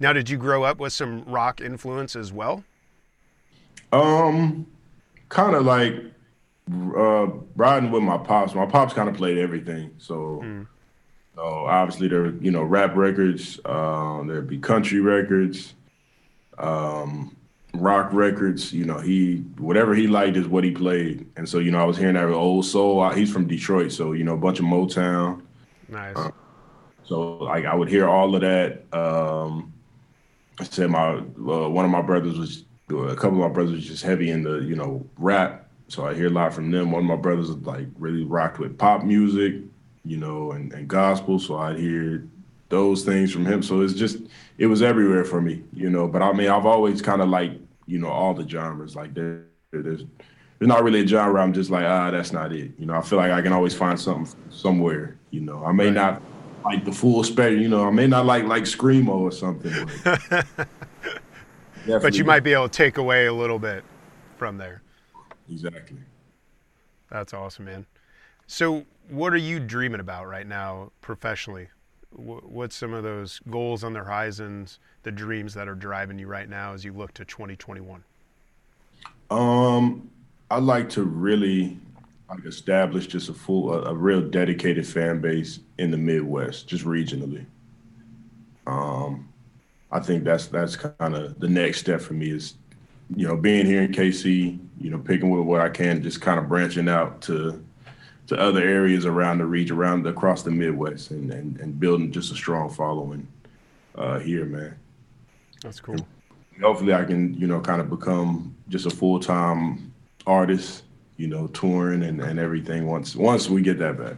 [0.00, 2.64] Now did you grow up with some rock influence as well?
[3.92, 4.66] Um
[5.28, 5.94] kind of like
[6.96, 8.54] uh, riding with my pops.
[8.54, 10.40] My pops kind of played everything, so.
[10.44, 10.66] Mm.
[11.38, 13.60] So obviously there, you know, rap records.
[13.64, 15.74] Um, there'd be country records,
[16.58, 17.36] um,
[17.74, 18.72] rock records.
[18.72, 21.28] You know, he whatever he liked is what he played.
[21.36, 23.08] And so you know, I was hearing that old soul.
[23.10, 25.42] He's from Detroit, so you know, a bunch of Motown.
[25.88, 26.16] Nice.
[26.16, 26.32] Uh,
[27.04, 28.82] so like I would hear all of that.
[28.92, 29.72] Um,
[30.58, 34.02] I said my uh, one of my brothers was a couple of my brothers just
[34.02, 36.90] heavy in the you know rap, so I hear a lot from them.
[36.90, 39.56] One of my brothers like really rocked with pop music,
[40.04, 42.26] you know, and, and gospel, so I hear
[42.68, 43.62] those things from him.
[43.62, 44.18] So it's just
[44.58, 46.08] it was everywhere for me, you know.
[46.08, 47.52] But I mean, I've always kind of like
[47.86, 48.96] you know all the genres.
[48.96, 50.04] Like there, there's
[50.58, 52.72] there's not really a genre I'm just like ah that's not it.
[52.78, 55.16] You know, I feel like I can always find something somewhere.
[55.30, 55.94] You know, I may right.
[55.94, 56.22] not
[56.64, 57.60] like the full spectrum.
[57.60, 59.72] You know, I may not like like screamo or something.
[61.88, 62.10] Definitely.
[62.10, 63.82] But you might be able to take away a little bit
[64.36, 64.82] from there.
[65.50, 65.96] Exactly.
[67.10, 67.86] That's awesome, man.
[68.46, 71.68] So, what are you dreaming about right now professionally?
[72.10, 76.48] What's some of those goals on the horizons, the dreams that are driving you right
[76.48, 78.04] now as you look to 2021?
[79.30, 80.10] Um,
[80.50, 81.78] I'd like to really
[82.28, 86.84] like establish just a full, a, a real dedicated fan base in the Midwest, just
[86.84, 87.46] regionally.
[88.66, 89.28] Um,
[89.90, 92.54] I think that's that's kind of the next step for me is,
[93.14, 96.38] you know, being here in KC, you know, picking with what I can, just kind
[96.38, 97.64] of branching out to
[98.26, 102.12] to other areas around the region, around the, across the Midwest, and, and and building
[102.12, 103.26] just a strong following
[103.94, 104.78] uh, here, man.
[105.62, 105.96] That's cool.
[106.54, 109.94] And hopefully, I can you know kind of become just a full time
[110.26, 110.84] artist,
[111.16, 114.16] you know, touring and, and everything once once we get that back.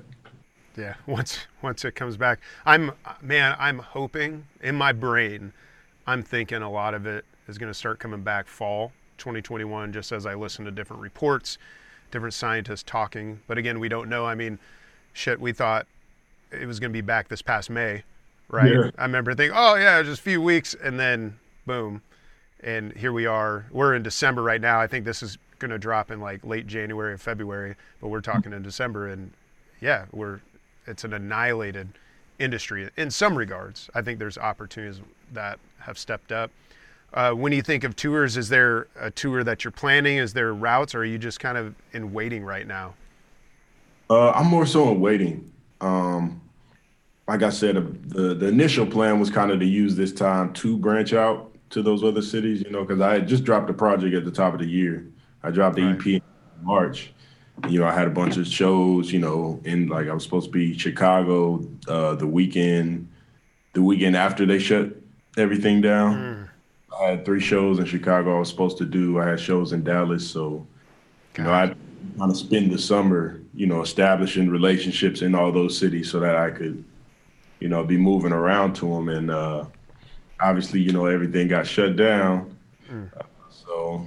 [0.80, 5.52] Yeah, once once it comes back, I'm man, I'm hoping in my brain,
[6.06, 9.92] I'm thinking a lot of it is going to start coming back fall 2021.
[9.92, 11.58] Just as I listen to different reports,
[12.10, 14.24] different scientists talking, but again, we don't know.
[14.24, 14.58] I mean,
[15.12, 15.86] shit, we thought
[16.50, 18.02] it was going to be back this past May,
[18.48, 18.72] right?
[18.72, 18.90] Yeah.
[18.96, 22.00] I remember thinking, oh yeah, just a few weeks, and then boom,
[22.60, 23.66] and here we are.
[23.70, 24.80] We're in December right now.
[24.80, 28.22] I think this is going to drop in like late January or February, but we're
[28.22, 29.32] talking in December, and
[29.82, 30.40] yeah, we're
[30.86, 31.88] it's an annihilated
[32.38, 33.90] industry in some regards.
[33.94, 35.00] I think there's opportunities
[35.32, 36.50] that have stepped up.
[37.12, 40.18] Uh, when you think of tours, is there a tour that you're planning?
[40.18, 42.94] Is there routes, or are you just kind of in waiting right now?
[44.08, 45.52] Uh, I'm more so in waiting.
[45.80, 46.40] Um,
[47.26, 47.74] like I said,
[48.10, 51.82] the the initial plan was kind of to use this time to branch out to
[51.82, 54.52] those other cities, you know, because I had just dropped a project at the top
[54.54, 55.06] of the year.
[55.42, 55.94] I dropped the Right.
[55.94, 56.22] EP in
[56.62, 57.12] March.
[57.68, 60.46] You know, I had a bunch of shows, you know, in like I was supposed
[60.46, 63.08] to be Chicago uh, the weekend,
[63.72, 64.90] the weekend after they shut
[65.36, 66.48] everything down.
[67.00, 69.20] I had three shows in Chicago I was supposed to do.
[69.20, 70.66] I had shows in Dallas, so
[71.36, 71.74] you know, I
[72.18, 76.36] kind of spend the summer, you know, establishing relationships in all those cities so that
[76.36, 76.84] I could,
[77.60, 79.08] you know, be moving around to them.
[79.08, 79.66] And uh,
[80.40, 82.56] obviously, you know, everything got shut down.
[83.16, 84.06] Uh, so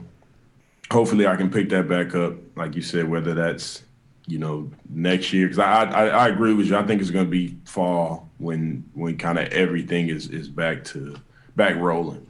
[0.94, 3.84] hopefully I can pick that back up, like you said, whether that's,
[4.28, 5.48] you know, next year.
[5.48, 6.78] Because I, I I agree with you.
[6.78, 10.84] I think it's going to be fall when when kind of everything is is back
[10.86, 11.16] to
[11.56, 12.26] back rolling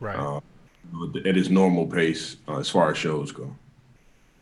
[0.00, 0.16] Right.
[0.16, 0.40] Uh,
[1.24, 3.54] at its normal pace uh, as far as shows go.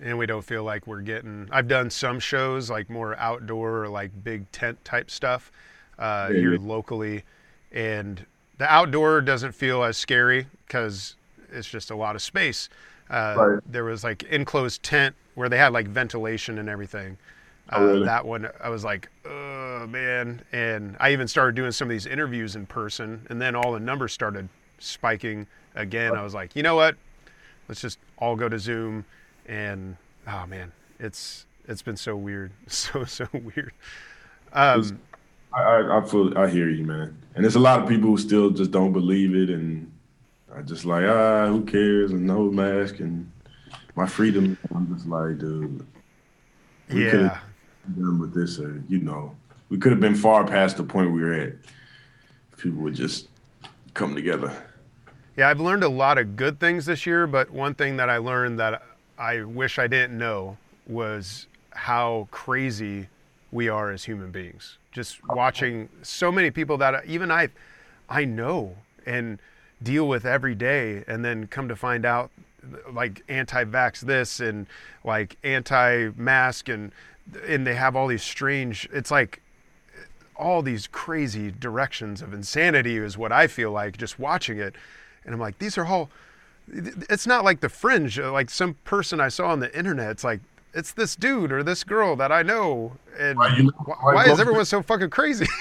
[0.01, 3.89] and we don't feel like we're getting i've done some shows like more outdoor or
[3.89, 5.51] like big tent type stuff
[5.99, 6.59] uh, Yeah, here yeah.
[6.61, 7.25] locally
[7.73, 8.25] and
[8.59, 11.17] the outdoor doesn't feel as scary because
[11.53, 12.69] it's just a lot of space
[13.11, 13.63] uh, Right.
[13.67, 17.17] there was like enclosed tent where they had like ventilation and everything
[17.71, 18.07] uh, Oh, really?
[18.07, 22.07] that one i was like oh man and i even started doing some of these
[22.07, 26.63] interviews in person and then all the numbers started spiking again i was like you
[26.63, 26.97] know what
[27.69, 29.05] let's just all go to Zoom
[29.47, 33.73] and oh man, it's it's been so weird, so so weird.
[34.53, 34.99] Um,
[35.55, 37.17] I, I, I feel I hear you, man.
[37.35, 39.91] And there's a lot of people who still just don't believe it and
[40.53, 42.13] are just like, ah, who cares?
[42.13, 43.31] And no mask and
[43.97, 44.57] my freedom.
[44.75, 45.85] I'm just like, dude,
[46.91, 47.33] we yeah, could've-
[47.97, 49.35] done with this, or you know,
[49.71, 51.53] we could have been far past the point we were at.
[52.53, 53.29] If people would just
[53.95, 54.53] come together.
[55.37, 55.49] yeah.
[55.49, 58.59] I've learned a lot of good things this year, but one thing that I learned
[58.61, 58.83] that
[59.19, 60.57] I wish I didn't know
[60.87, 63.09] was how crazy
[63.51, 64.77] we are as human beings.
[64.93, 67.49] Just watching so many people that even I,
[68.09, 69.39] I know and
[69.83, 72.31] deal with every day, and then come to find out
[72.93, 74.67] like anti-vax this and
[75.05, 76.93] like anti-mask and
[77.47, 79.41] and they have all these strange it's like
[80.37, 84.75] all these crazy directions of insanity is what I feel like just watching it.
[85.25, 86.11] And I'm like these are all
[86.73, 90.25] it's not like the fringe uh, like some person I saw on the internet it's
[90.25, 90.41] like
[90.75, 92.93] it's this dude or this girl that I know.
[93.19, 95.47] And Right, you live wh- why is everyone so fucking crazy?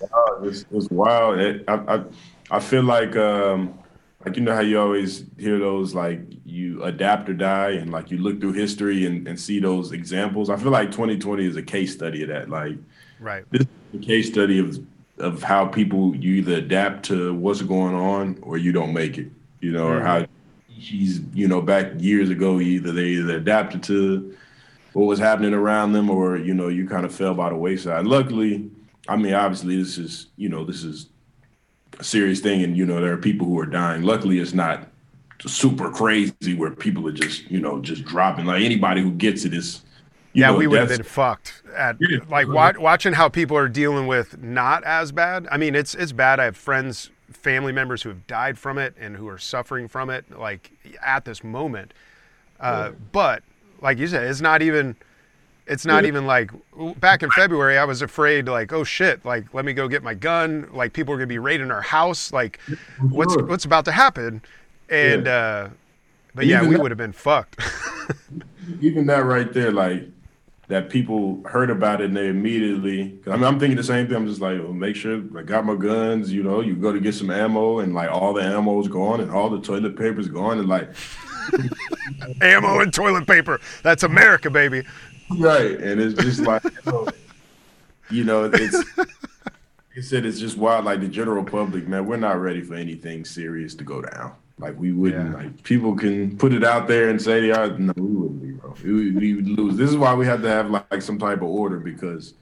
[0.42, 1.38] It's, it's wild.
[1.38, 2.04] It, I, I
[2.52, 3.78] I feel like um
[4.24, 8.10] like you know how you always hear those like you adapt or die and like
[8.10, 10.50] you look through history and, and see those examples.
[10.50, 12.50] I feel like 2020 is a case study of that.
[12.50, 12.76] Like
[13.18, 14.78] right this is a case study of
[15.18, 19.30] of how people you either adapt to what's going on or you don't make it.
[19.60, 20.26] You know, or how
[20.78, 24.36] she's you know back years ago either they either adapted to
[24.92, 28.04] what was happening around them or you know you kind of fell by the wayside.
[28.04, 28.70] Luckily,
[29.08, 31.08] I mean obviously this is you know this is
[31.98, 34.02] a serious thing and you know there are people who are dying.
[34.02, 34.88] Luckily, it's not
[35.46, 38.46] super crazy where people are just you know just dropping.
[38.46, 39.82] Like anybody who gets it is.
[40.34, 42.18] yeah know, we would have been fucked at Yeah.
[42.28, 46.12] like wa- watching how people are dealing with not as bad i mean it's it's
[46.12, 49.88] bad i have friends family members who have died from it and who are suffering
[49.88, 50.70] from it like
[51.02, 51.92] at this moment
[52.60, 53.42] uh, but
[53.82, 54.96] like you said it's not even
[55.66, 56.08] it's not Yeah.
[56.08, 56.50] even like
[56.98, 60.14] back in february i was afraid like oh shit like let me go get my
[60.14, 62.58] gun like people are gonna be raiding our house like
[63.10, 64.42] what's what's about to happen
[64.90, 65.68] and uh
[66.34, 67.60] but yeah we would have been fucked
[68.80, 70.08] even that right there, like
[70.68, 73.18] that people heard about it and they immediately.
[73.26, 74.16] I mean, I'm thinking the same thing.
[74.16, 76.32] I'm just like, well, make sure I got my guns.
[76.32, 79.30] You know, you go to get some ammo and like all the ammo's gone and
[79.30, 80.90] all the toilet paper's gone and like
[82.40, 84.84] ammo and toilet paper that's america baby
[85.38, 85.78] right.
[85.80, 87.08] And it's just like, you know,
[88.10, 88.96] you know, it's.
[88.96, 89.08] like
[89.96, 90.86] I said it's just wild.
[90.86, 94.34] Like the general public, man, we're not ready for anything serious to go down.
[94.58, 95.30] Like we wouldn't.
[95.30, 95.36] Yeah.
[95.36, 98.74] Like people can put it out there and say, "Yeah, no, we wouldn't be, bro.
[98.82, 101.48] We, we would lose." This is why we have to have like, some type of
[101.48, 102.34] order because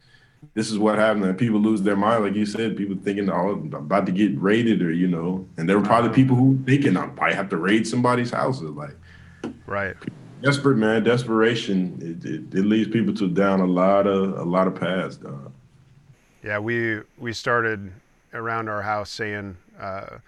[0.55, 1.25] this is what happened.
[1.25, 2.77] And people lose their mind, like you said.
[2.77, 5.49] People thinking, "Oh, I'm about to get raided," or you know.
[5.57, 8.97] And there were probably people who thinking, "I might have to raid somebody's house." Like,
[9.67, 9.97] right.
[10.43, 11.99] Desperate man, desperation.
[12.01, 15.17] It, it, it leads people to down a lot of a lot of paths.
[15.17, 15.53] Dog.
[16.43, 17.93] Yeah, we we started
[18.33, 20.19] around our house saying uh,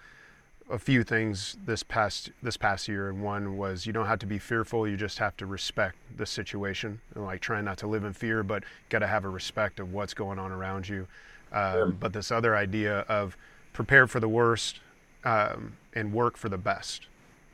[0.69, 4.25] a few things this past this past year, and one was you don't have to
[4.25, 8.03] be fearful; you just have to respect the situation, and like trying not to live
[8.03, 11.07] in fear, but got to have a respect of what's going on around you.
[11.51, 11.85] Um, yeah.
[11.99, 13.37] But this other idea of
[13.73, 14.79] prepare for the worst
[15.23, 17.07] um, and work for the best,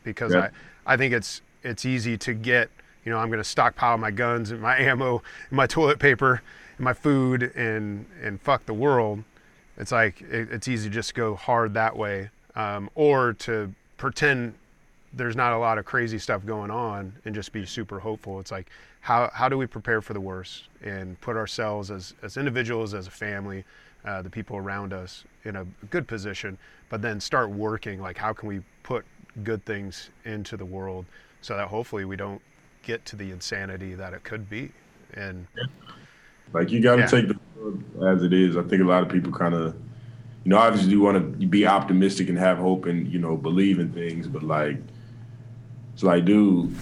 [0.04, 0.50] because yeah.
[0.86, 2.70] I I think it's it's easy to get
[3.06, 6.42] you know I'm going to stockpile my guns and my ammo and my toilet paper
[6.78, 9.24] and my food and and fuck the world.
[9.78, 14.54] It's like it, it's easy to just go hard that way um, or to pretend
[15.14, 18.40] there's not a lot of crazy stuff going on and just be super hopeful.
[18.40, 18.70] It's like
[19.02, 23.08] how, how do we prepare for the worst and put ourselves as, as individuals as
[23.08, 23.64] a family
[24.06, 26.58] uh, the people around us in a good position
[26.90, 28.02] but then start working.
[28.02, 29.06] Like how can we put
[29.44, 31.06] good things into the world
[31.42, 32.42] so that hopefully we don't
[32.84, 34.72] get to the insanity that it could be
[35.14, 35.48] and
[36.54, 37.08] like you got to yeah.
[37.08, 37.40] take the
[38.06, 38.58] as it is.
[38.58, 39.76] I think a lot of people kind of,
[40.44, 43.80] you know, obviously you want to be optimistic and have hope and you know believe
[43.80, 44.78] in things, but like,
[45.94, 46.74] it's like, dude,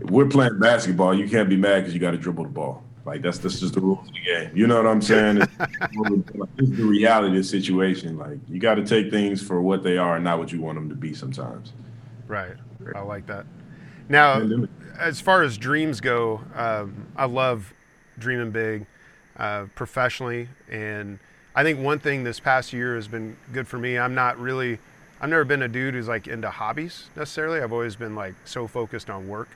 [0.00, 2.82] if we're playing basketball, you can't be mad because you got to dribble the ball.
[3.06, 4.50] Like that's that's just the rules of the game.
[4.54, 5.38] You know what I'm saying?
[5.38, 5.50] it's
[6.76, 8.18] the reality of the situation.
[8.18, 10.76] Like you got to take things for what they are and not what you want
[10.76, 11.72] them to be sometimes.
[12.28, 12.54] Right.
[12.94, 13.46] I like that.
[14.08, 14.42] Now,
[14.98, 17.72] as far as dreams go, um, I love
[18.18, 18.86] dreaming big
[19.36, 20.48] uh, professionally.
[20.68, 21.18] And
[21.54, 23.98] I think one thing this past year has been good for me.
[23.98, 24.78] I'm not really,
[25.20, 27.60] I've never been a dude who's like into hobbies necessarily.
[27.60, 29.48] I've always been like so focused on work.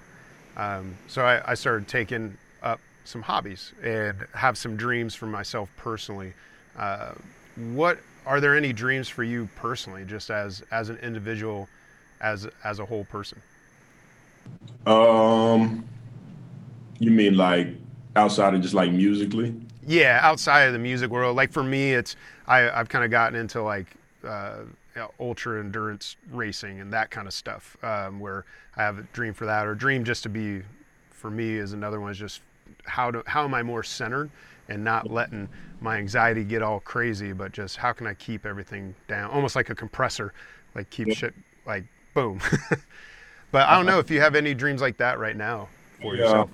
[0.57, 5.69] Um, so I, I, started taking up some hobbies and have some dreams for myself
[5.77, 6.33] personally.
[6.79, 7.13] Uh,
[7.57, 11.69] what are there any dreams for you personally, just as as an individual,
[12.25, 13.41] as as a whole person?
[14.87, 15.85] Um,
[16.99, 17.69] you mean like
[18.17, 19.55] outside of just like musically?
[19.87, 21.37] Yeah, outside of the music world.
[21.37, 23.89] Like for me, it's I, I've kind of gotten into like
[24.27, 24.63] uh,
[25.21, 29.45] ultra endurance racing and that kind of stuff, um, where I have a dream for
[29.45, 30.63] that, or dream just to be,
[31.11, 32.41] for me, is another one is just
[32.85, 34.31] how to how am I more centered
[34.71, 35.47] and not letting
[35.81, 39.69] my anxiety get all crazy, but just how can I keep everything down, almost like
[39.69, 40.33] a compressor,
[40.75, 41.15] like keep yeah.
[41.15, 41.35] shit
[41.67, 42.41] like boom.
[43.51, 45.69] but I don't know if you have any dreams like that right now
[46.01, 46.23] for yeah.
[46.23, 46.51] yourself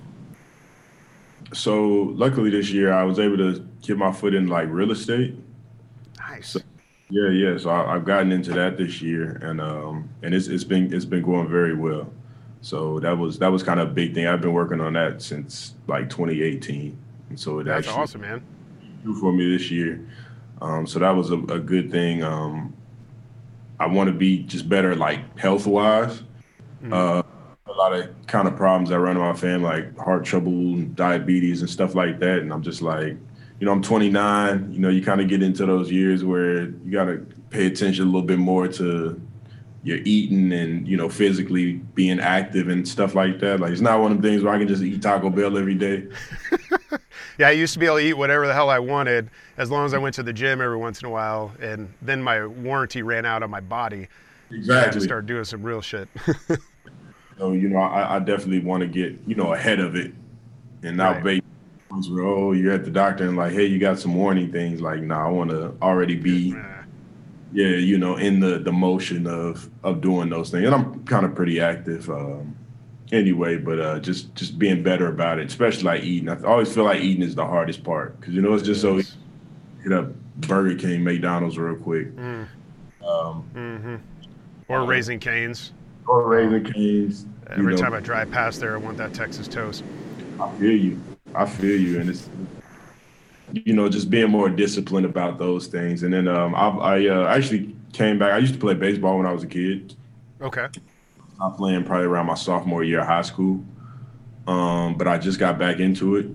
[1.53, 5.35] so luckily this year I was able to get my foot in like real estate.
[6.17, 6.49] Nice.
[6.49, 6.59] So,
[7.09, 7.57] yeah, yeah.
[7.57, 11.05] So I, have gotten into that this year, and um, and it's it's been it's
[11.05, 12.11] been going very well.
[12.61, 14.27] So that was that was kind of a big thing.
[14.27, 16.97] I've been working on that since like 2018,
[17.29, 18.41] and so it that's awesome, man.
[19.19, 20.07] For me this year,
[20.61, 22.23] um, so that was a, a good thing.
[22.23, 22.73] Um,
[23.81, 26.21] I want to be just better, like health wise.
[26.83, 26.93] Mm-hmm.
[26.93, 27.23] Uh,
[27.65, 31.61] a lot of kind of problems that run in my family, like heart trouble, diabetes,
[31.61, 32.39] and stuff like that.
[32.39, 33.17] And I'm just like,
[33.59, 34.71] you know, I'm 29.
[34.71, 38.03] You know, you kind of get into those years where you got to pay attention
[38.03, 39.19] a little bit more to
[39.83, 43.59] your eating and you know physically being active and stuff like that.
[43.59, 45.73] Like it's not one of the things where I can just eat Taco Bell every
[45.73, 46.07] day.
[47.41, 49.83] yeah, I used to be able to eat whatever the hell I wanted as long
[49.83, 53.01] as I went to the gym every once in a while, and then my warranty
[53.01, 54.07] ran out on my body.
[54.51, 54.75] Exactly.
[54.75, 56.07] I had to start doing some real shit.
[57.37, 60.13] So you know, I, I definitely want to get you know ahead of it,
[60.83, 61.23] and not right.
[61.23, 61.43] wait.
[61.91, 64.79] Oh, you're at the doctor and like, hey, you got some warning things.
[64.79, 66.53] Like, nah, I want to already be,
[67.51, 70.65] yeah, you know, in the the motion of of doing those things.
[70.65, 72.55] And I'm kind of pretty active um,
[73.11, 76.29] anyway, but uh, just just being better about it, especially like eating.
[76.29, 79.07] I always feel like eating is the hardest part because you know it's just yes.
[79.07, 79.17] so
[79.83, 82.15] hit up Burger King, McDonald's real quick.
[82.15, 82.47] Mm.
[83.05, 83.95] Um, mm-hmm.
[84.67, 85.73] Or Raising Cane's.
[86.07, 87.25] Or Raising Cane's.
[87.49, 89.83] Every know, time I drive past there, I want that Texas toast.
[90.39, 91.01] I feel you.
[91.35, 92.29] I feel you, and it's
[93.53, 96.03] you know just being more disciplined about those things.
[96.03, 98.31] And then um, I, I uh, actually came back.
[98.31, 99.95] I used to play baseball when I was a kid.
[100.41, 100.67] Okay.
[101.41, 103.63] I playing probably around my sophomore year of high school,
[104.47, 106.27] um, but I just got back into it.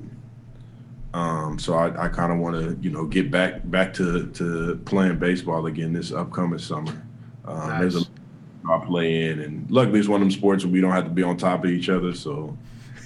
[1.14, 4.80] Um, so I, I kind of want to, you know, get back back to to
[4.84, 6.92] playing baseball again this upcoming summer.
[7.44, 7.80] Um, nice.
[7.80, 8.06] There's a
[8.68, 11.10] I play in, and luckily it's one of them sports where we don't have to
[11.10, 12.12] be on top of each other.
[12.14, 12.56] So,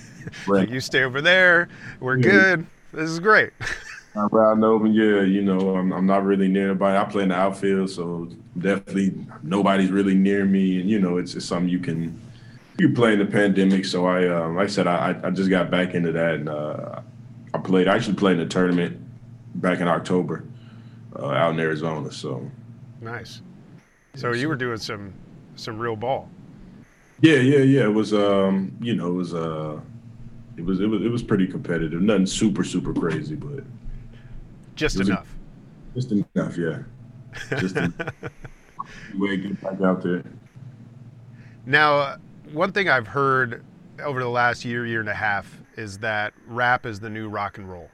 [0.49, 1.69] you stay over there,
[2.01, 2.23] we're yeah.
[2.23, 2.67] good.
[2.93, 3.53] This is great.
[4.17, 6.99] Around open, yeah, you know, I'm, I'm not really near anybody.
[6.99, 11.35] I play in the outfield, so definitely nobody's really near me, and you know, it's,
[11.35, 12.21] it's something you can
[12.77, 13.85] you play in the pandemic.
[13.85, 17.03] So I, um, like I said, I, I just got back into that, and uh,
[17.55, 17.87] I played.
[17.87, 19.01] I actually played in a tournament
[19.57, 20.45] back in October
[21.17, 22.11] uh, out in Arizona.
[22.11, 22.51] So
[23.01, 23.43] nice.
[24.17, 25.13] So you were doing some
[25.55, 26.29] some real ball.
[27.21, 27.85] Yeah, yeah, yeah.
[27.85, 29.79] It was um, you know, it was uh
[30.57, 32.01] it was it was it was pretty competitive.
[32.01, 33.63] Nothing super super crazy, but
[34.75, 35.29] just enough.
[35.93, 36.79] A, just enough, yeah.
[37.59, 37.95] Just enough.
[39.17, 40.25] way get back out there.
[41.67, 42.17] Now, uh,
[42.53, 43.65] one thing I've heard
[44.03, 47.59] over the last year, year and a half is that rap is the new rock
[47.59, 47.91] and roll.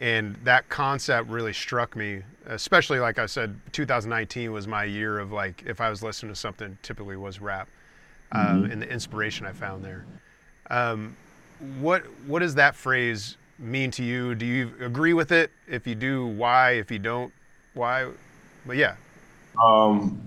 [0.00, 5.32] And that concept really struck me, especially like I said, 2019 was my year of
[5.32, 7.68] like, if I was listening to something, typically was rap,
[8.32, 8.72] uh, mm-hmm.
[8.72, 10.04] and the inspiration I found there.
[10.70, 11.16] Um,
[11.78, 14.34] what what does that phrase mean to you?
[14.34, 15.50] Do you agree with it?
[15.68, 16.72] If you do, why?
[16.72, 17.32] If you don't,
[17.74, 18.10] why?
[18.66, 18.96] But yeah.
[19.62, 20.20] Um,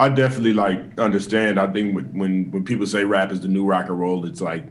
[0.00, 1.60] I definitely like understand.
[1.60, 4.64] I think when when people say rap is the new rock and roll, it's like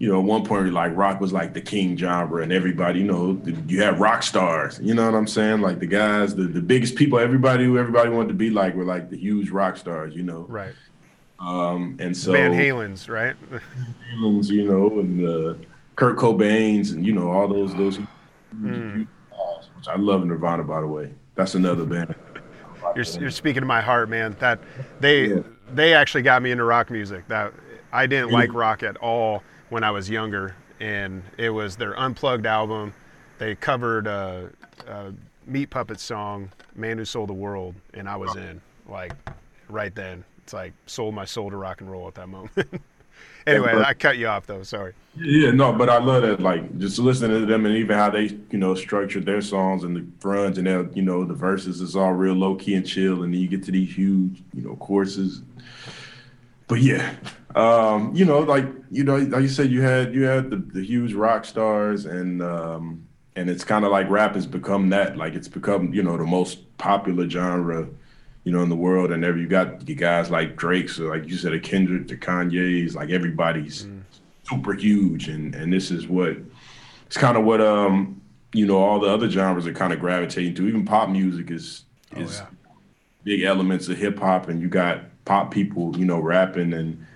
[0.00, 3.04] you know, at one point, like rock was like the king genre, and everybody, you
[3.04, 4.80] know, you have rock stars.
[4.82, 5.60] You know what I'm saying?
[5.60, 8.86] Like the guys, the, the biggest people, everybody who everybody wanted to be like were
[8.86, 10.14] like the huge rock stars.
[10.16, 10.74] You know, right?
[11.38, 13.36] Um, and so Van Halen's, right?
[13.50, 15.54] Van Halen's, you know, and uh,
[16.00, 17.98] Kurt Cobain's, and you know, all those those.
[18.56, 19.06] Mm.
[19.76, 21.12] Which I love Nirvana, by the way.
[21.34, 22.14] That's another band.
[22.96, 24.34] You're, you're speaking to my heart, man.
[24.40, 24.60] That
[24.98, 25.40] they yeah.
[25.74, 27.28] they actually got me into rock music.
[27.28, 27.52] That
[27.92, 32.46] I didn't like rock at all when I was younger, and it was their unplugged
[32.46, 32.94] album.
[33.36, 34.48] They covered a,
[34.88, 35.12] a
[35.46, 39.12] Meat Puppet song, "Man Who Sold the World," and I was in like
[39.68, 40.24] right then.
[40.44, 42.52] It's like sold my soul to rock and roll at that moment.
[43.46, 44.62] anyway, I cut you off though.
[44.62, 44.92] Sorry.
[45.16, 46.40] Yeah, no, but I love that.
[46.40, 49.96] Like just listening to them and even how they, you know, structured their songs and
[49.96, 53.22] the runs and their, you know, the verses is all real low key and chill,
[53.22, 55.42] and then you get to these huge, you know, courses.
[56.68, 57.16] But yeah,
[57.56, 60.84] um, you know, like you know, like you said, you had you had the, the
[60.84, 65.16] huge rock stars, and um, and it's kind of like rap has become that.
[65.16, 67.88] Like it's become you know the most popular genre,
[68.44, 69.12] you know, in the world.
[69.12, 72.16] And there you got you guys like Drake, so like you said, a Kendrick, the
[72.16, 74.02] Kanye's, like everybody's mm.
[74.48, 76.36] super huge, and and this is what
[77.06, 78.20] it's kind of what um
[78.52, 80.68] you know all the other genres are kind of gravitating to.
[80.68, 81.84] Even pop music is
[82.16, 82.46] oh, is yeah.
[83.24, 87.06] big elements of hip hop, and you got pop people, you know, rapping and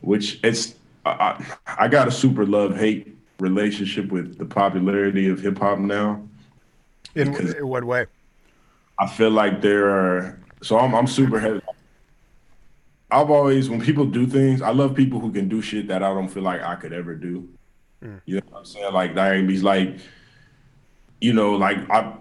[0.00, 0.74] which it's
[1.04, 6.22] I, I got a super love hate relationship with the popularity of hip hop now.
[7.14, 8.06] In, in what way?
[8.98, 11.60] I feel like there are so I'm I'm super heavy.
[13.10, 16.08] I've always when people do things, I love people who can do shit that I
[16.08, 17.48] don't feel like I could ever do.
[18.02, 18.20] Mm.
[18.26, 18.92] You know what I'm saying?
[18.92, 19.98] Like he's like,
[21.20, 22.16] you know, like I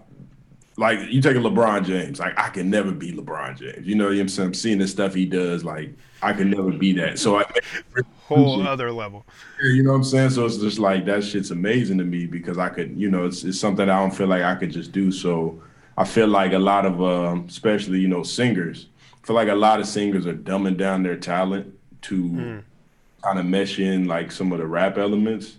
[0.77, 3.87] like you take a LeBron James, like I can never be LeBron James.
[3.87, 4.47] You know what I'm saying?
[4.47, 7.17] I'm seeing the stuff he does, like I can never be that.
[7.17, 7.45] So I
[8.25, 9.25] whole other level.
[9.63, 10.31] You know what I'm saying?
[10.31, 13.43] So it's just like that shit's amazing to me because I could, you know, it's
[13.43, 15.11] it's something I don't feel like I could just do.
[15.11, 15.61] So
[15.97, 18.87] I feel like a lot of um, especially, you know, singers,
[19.23, 21.73] I feel like a lot of singers are dumbing down their talent
[22.03, 22.63] to mm.
[23.23, 25.57] kind of mesh in like some of the rap elements.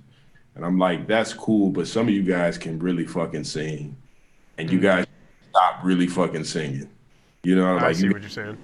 [0.55, 3.97] And I'm like, that's cool, but some of you guys can really fucking sing
[4.59, 4.83] and you mm.
[4.83, 5.07] guys
[5.51, 6.89] stop really fucking singing.
[7.43, 8.59] You know, I like see you, what you're saying.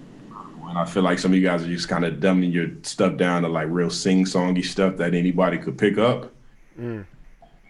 [0.68, 3.16] And I feel like some of you guys are just kind of dumbing your stuff
[3.16, 6.32] down to like real sing songy stuff that anybody could pick up.
[6.80, 7.04] Mm.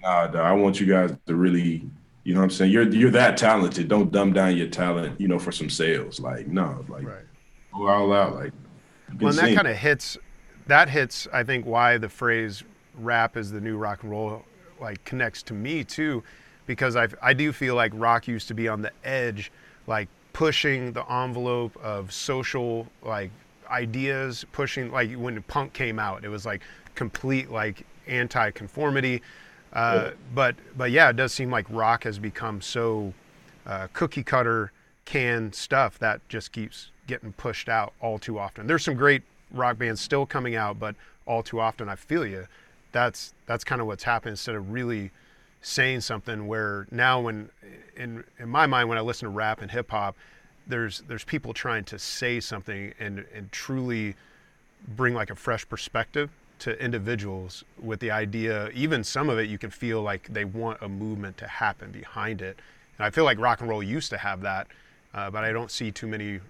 [0.02, 1.88] Nah, I want you guys to really,
[2.24, 2.72] you know what I'm saying?
[2.72, 3.88] You're you're that talented.
[3.88, 6.20] Don't dumb down your talent, you know, for some sales.
[6.20, 7.24] Like, no, like right.
[7.74, 8.34] go all out.
[8.34, 8.52] Like
[9.20, 10.18] well, that kind of hits
[10.66, 12.62] that hits, I think, why the phrase
[12.94, 14.44] rap is the new rock and roll
[14.80, 16.22] like connects to me too
[16.66, 19.50] because I I do feel like rock used to be on the edge,
[19.86, 23.30] like pushing the envelope of social like
[23.70, 26.62] ideas, pushing like when punk came out, it was like
[26.94, 29.22] complete like anti-conformity.
[29.72, 30.10] Uh.
[30.34, 33.14] But but yeah, it does seem like rock has become so
[33.66, 34.72] uh, cookie cutter
[35.04, 38.66] canned stuff that just keeps getting pushed out all too often.
[38.66, 40.94] There's some great rock bands still coming out, but
[41.26, 42.46] all too often I feel you.
[42.92, 45.10] That's that's kind of what's happened instead of really
[45.62, 47.48] saying something where now when
[47.96, 50.16] in in my mind when I listen to rap and hip hop,
[50.66, 54.14] there's there's people trying to say something and and truly
[54.96, 56.30] bring like a fresh perspective
[56.62, 60.80] to individuals with the idea even some of it you can feel like they want
[60.82, 62.58] a movement to happen behind it
[62.98, 64.66] and i feel like rock and roll used to have that
[65.14, 66.40] uh, but i don't see too many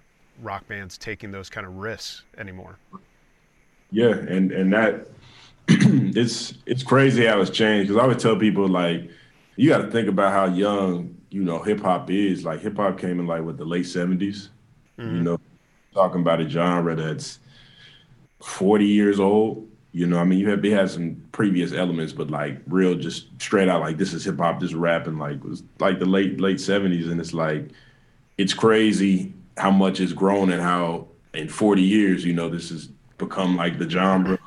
[0.41, 2.77] rock bands taking those kind of risks anymore
[3.91, 5.07] yeah and and that
[5.69, 9.09] it's it's crazy how it's changed because I would tell people like
[9.55, 12.43] you got to think about how young you know hip hop is.
[12.43, 14.49] Like hip hop came in like with the late 70s
[14.99, 15.15] mm-hmm.
[15.15, 15.39] You know,
[15.93, 17.39] talking about a genre that's
[18.39, 19.69] forty years old.
[19.95, 23.27] You know, I mean, you have it has some previous elements, but like real, just
[23.39, 25.19] straight out like this is hip hop, this is rapping.
[25.19, 27.69] Like was like the late late seventies, and it's like
[28.39, 32.87] it's crazy how much it's grown and how in forty years, you know, this has
[33.19, 34.39] become like the genre.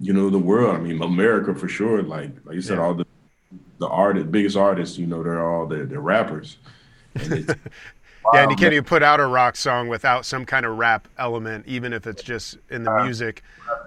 [0.00, 0.74] You know, the world.
[0.74, 2.02] I mean, America for sure.
[2.02, 2.84] Like like you said, Yeah.
[2.84, 3.06] all the
[3.78, 6.56] the artist, biggest artists, you know, they're all they're, they're rappers.
[8.32, 11.08] Yeah, and you can't even put out a rock song without some kind of rap
[11.18, 13.42] element, even if it's just in the music.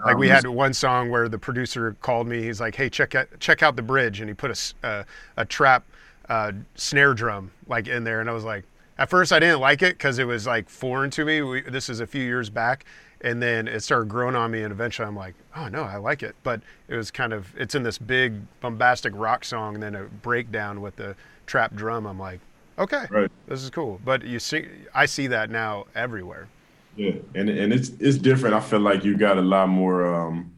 [0.06, 2.44] Like we had one song where the producer called me.
[2.44, 5.04] He's like, "Hey, check out check out the bridge," and he put a uh,
[5.38, 5.86] a trap
[6.30, 8.64] uh, snare drum like in there, and I was like,
[8.98, 11.42] at first I didn't like it because it was like foreign to me.
[11.42, 12.86] We, this is a few years back,
[13.22, 16.24] and then it started growing on me, and eventually I'm like, oh no, I like
[16.24, 16.36] it.
[16.44, 20.04] But it was kind of it's in this big bombastic rock song, and then a
[20.04, 21.16] breakdown with the
[21.46, 22.06] trap drum.
[22.06, 22.40] I'm like,
[22.78, 23.32] okay, Right.
[23.48, 24.00] this is cool.
[24.04, 26.48] But you see, I see that now everywhere.
[26.96, 28.56] Yeah, and and it's it's different.
[28.56, 30.52] I feel like you got a lot more um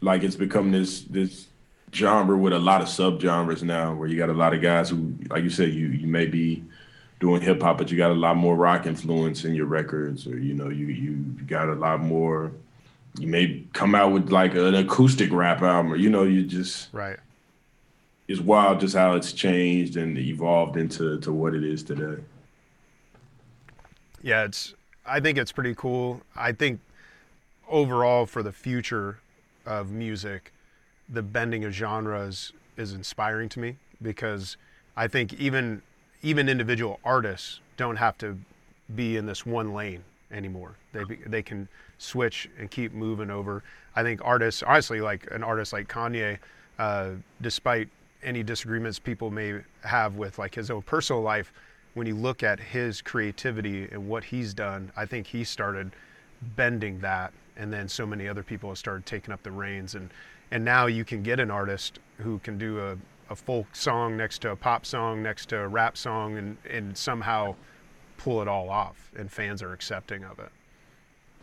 [0.00, 1.46] like it's become this this
[1.94, 5.14] genre with a lot of subgenres now where you got a lot of guys who
[5.30, 6.62] like you said you you may be
[7.20, 10.36] doing hip hop but you got a lot more rock influence in your records or
[10.38, 11.12] you know you you
[11.46, 12.52] got a lot more
[13.18, 16.92] you may come out with like an acoustic rap album or you know you just
[16.92, 17.18] Right.
[18.28, 22.22] It's wild just how it's changed and evolved into to what it is today.
[24.22, 24.74] yeah it's
[25.04, 26.20] i think it's pretty cool.
[26.34, 26.80] I think
[27.68, 29.18] overall for the future
[29.64, 30.52] of music
[31.08, 34.56] the bending of genres is inspiring to me because
[34.96, 35.82] i think even
[36.22, 38.38] even individual artists don't have to
[38.94, 40.74] be in this one lane anymore.
[40.92, 41.68] They they can
[41.98, 43.62] switch and keep moving over.
[43.94, 46.38] I think artists honestly like an artist like kanye
[46.78, 47.10] uh,
[47.40, 47.88] despite
[48.26, 51.52] any disagreements people may have with like his own personal life
[51.94, 55.92] when you look at his creativity and what he's done i think he started
[56.56, 59.94] bending that and then so many other people have started taking up the reins.
[59.94, 60.10] And
[60.50, 62.96] and now you can get an artist who can do a,
[63.30, 66.96] a folk song next to a pop song next to a rap song and and
[66.96, 67.54] somehow
[68.16, 70.50] pull it all off and fans are accepting of it.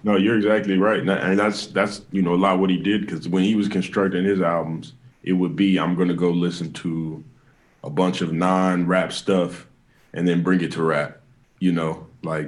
[0.06, 3.28] No, you're exactly right, and that's that's you know a lot what he did because
[3.28, 4.94] when he was constructing his albums,
[5.24, 7.24] it would be I'm gonna go listen to
[7.84, 9.68] a bunch of non-rap stuff
[10.14, 11.20] and then bring it to rap.
[11.60, 12.48] You know, like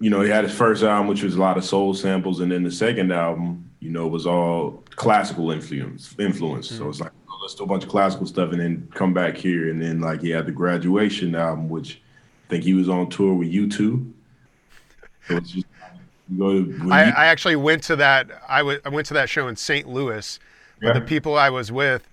[0.00, 2.50] you know he had his first album which was a lot of soul samples, and
[2.50, 6.68] then the second album, you know, was all classical influence influence.
[6.68, 6.90] So mm-hmm.
[6.90, 9.70] it's like oh, let's do a bunch of classical stuff and then come back here,
[9.70, 12.00] and then like he had the graduation album, which
[12.46, 14.10] I think he was on tour with U2.
[15.28, 15.66] So just
[16.30, 19.28] you go to I, you- I actually went to that I I went to that
[19.28, 19.86] show in St.
[19.86, 20.38] Louis
[20.80, 22.08] but the people I was with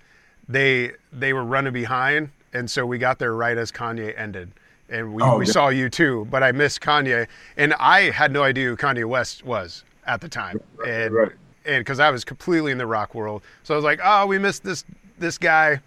[0.48, 4.50] they they were running behind and so we got there right as Kanye ended
[4.88, 5.52] and we, Oh, we yeah.
[5.52, 9.84] saw U2 but I missed Kanye and I had no idea who Kanye West was
[10.06, 11.32] at the time and right.
[11.64, 14.38] and because I was completely in the rock world so I was like oh we
[14.38, 14.84] missed this
[15.18, 15.80] this guy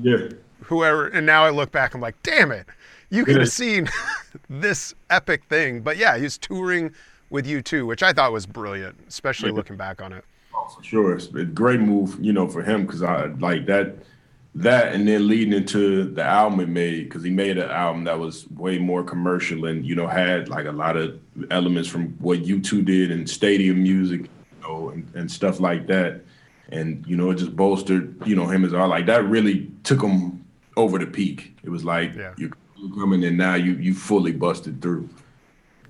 [0.00, 0.28] yeah.
[0.62, 2.66] whoever and now I look back I'm like damn it
[3.10, 3.40] you could Yeah.
[3.42, 3.88] have seen
[4.48, 6.92] this epic thing but yeah he's touring
[7.28, 9.56] with U2 which I thought was brilliant especially Yeah.
[9.56, 10.24] looking back on it
[10.76, 13.96] For sure, it's a great move, you know, for him because I like that,
[14.54, 18.18] that, and then leading into the album he made because he made an album that
[18.18, 21.18] was way more commercial and you know had like a lot of
[21.50, 26.20] elements from what U2 did and stadium music, you know, and, and stuff like that,
[26.70, 28.90] and you know it just bolstered you know him as art.
[28.90, 30.44] Like that really took him
[30.76, 31.56] over the peak.
[31.64, 32.32] It was like Yeah.
[32.36, 32.50] you're
[32.98, 35.08] coming and now you you fully busted through.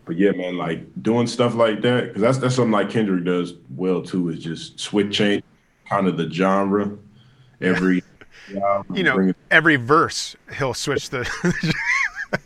[0.04, 3.54] But yeah, man, like doing stuff like that because that's that's something like Kendrick does
[3.70, 4.30] well too.
[4.30, 5.44] Is just switch change
[5.88, 6.96] kind of the genre
[7.60, 8.02] every.
[8.92, 11.22] you know every verse he'll switch the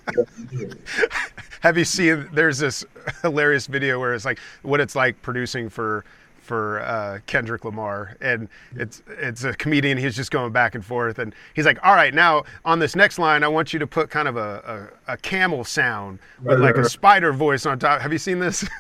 [1.60, 2.84] have you seen there's this
[3.22, 6.04] hilarious video where it's like what it's like producing for
[6.46, 8.16] for uh, Kendrick Lamar.
[8.20, 11.18] And it's it's a comedian he's just going back and forth.
[11.18, 14.08] And he's like all right now on this next line I want you to put
[14.08, 18.00] kind of a, a, a camel sound with like a spider voice on top.
[18.00, 18.66] Have you seen this?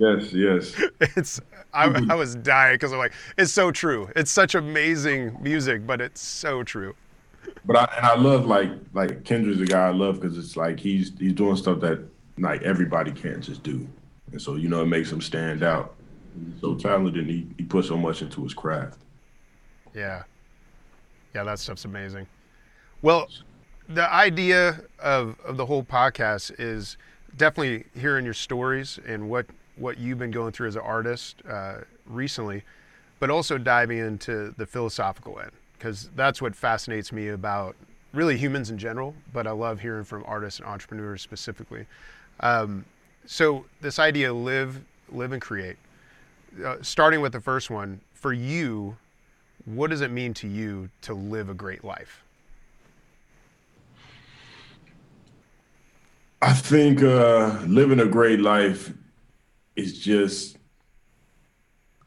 [0.00, 1.40] Yes, yes, it's
[1.74, 4.08] I, I was dying because I'm like it's so true.
[4.14, 6.94] It's such amazing music but it's so true.
[7.64, 10.78] But I and I love like like Kendrick's a guy I love because it's like
[10.78, 11.98] he's he's doing stuff that
[12.38, 13.88] like everybody can't just do,
[14.30, 15.97] and so you know it makes him stand out.
[16.60, 18.98] So talented and he, he put so much into his craft.
[19.94, 20.22] Yeah.
[21.34, 22.26] Yeah, that stuff's amazing.
[23.02, 23.28] Well,
[23.88, 26.96] the idea of, of the whole podcast is
[27.36, 31.78] definitely hearing your stories and what, what you've been going through as an artist uh,
[32.06, 32.64] recently,
[33.20, 37.76] but also diving into the philosophical end, because that's what fascinates me about
[38.12, 41.86] really humans in general, but I love hearing from artists and entrepreneurs specifically.
[42.40, 42.84] Um,
[43.26, 44.80] so this idea live,
[45.10, 45.76] live and create
[46.64, 48.96] uh, starting with the first one, for you,
[49.64, 52.22] what does it mean to you to live a great life?
[56.40, 58.92] I think uh, living a great life
[59.76, 60.56] is just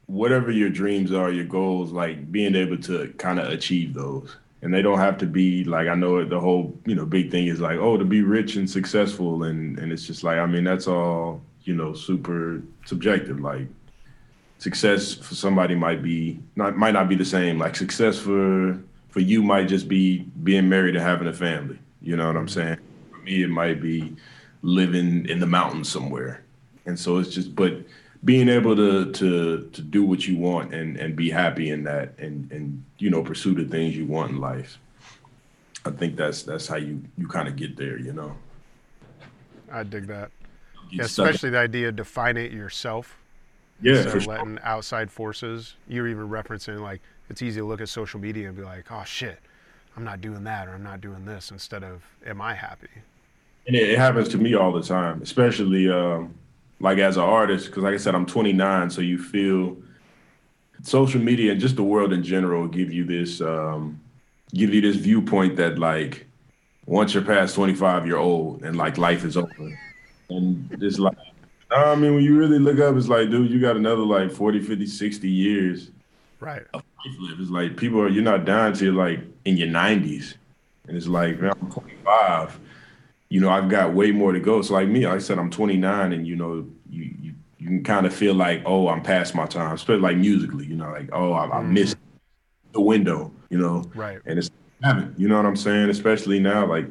[0.06, 4.36] whatever your dreams are, your goals, like being able to kind of achieve those.
[4.62, 7.48] And they don't have to be like I know the whole you know big thing
[7.48, 10.64] is like oh to be rich and successful and and it's just like I mean
[10.64, 13.66] that's all you know super subjective like
[14.62, 17.57] success for somebody might be not might not be the same.
[17.57, 21.80] Like success for for you might just be being married and having a family.
[22.01, 22.78] You know what I'm saying?
[23.09, 24.16] For me it might be
[24.62, 26.43] living in the mountains somewhere.
[26.86, 27.74] And so it's just but
[28.24, 32.14] being able to to to do what you want and and be happy in that
[32.20, 34.78] and and you know pursue the things you want in life.
[35.86, 38.38] I think that's that's how you you kind of get there you know?
[39.72, 40.30] I dig that.
[40.91, 43.21] Yeah, especially the idea of defining it yourself
[43.82, 44.60] yeah so letting sure.
[44.64, 48.64] outside forces you're even referencing like it's easy to look at social media and be
[48.64, 49.40] like oh shit
[49.98, 52.90] i'm not doing that or i'm not doing this instead of am i happy
[53.68, 56.34] and it, it happens to me all the time especially um
[56.82, 59.78] like as an artist, because like I said, I'm 29, so you feel
[60.84, 64.02] social media and just the world in general give you this um,
[64.56, 66.26] give you this viewpoint that like
[66.88, 69.80] once you're past 25, you're old and like life is over.
[70.30, 71.16] And it's like,
[71.72, 74.60] I mean, when you really look up, it's like, dude, you got another like 40,
[74.60, 75.92] 50, 60 years.
[76.40, 76.64] Right.
[76.74, 80.36] Of life It's like people are, you're not dying till like in your 90s.
[80.88, 82.60] And it's like, man, I'm 25
[83.32, 84.62] you know, I've got way more to go.
[84.62, 87.82] So like me, like I said, I'm 29 and you know, you you, you can
[87.82, 91.10] kind of feel like, oh, I'm past my time, especially like musically, you know, like,
[91.14, 91.70] oh, I, I mm.
[91.70, 91.96] missed
[92.74, 93.90] the window, you know.
[93.96, 94.20] Right.
[94.26, 94.52] And it's
[95.18, 95.90] you know what I'm saying?
[95.90, 96.88] Especially now, like,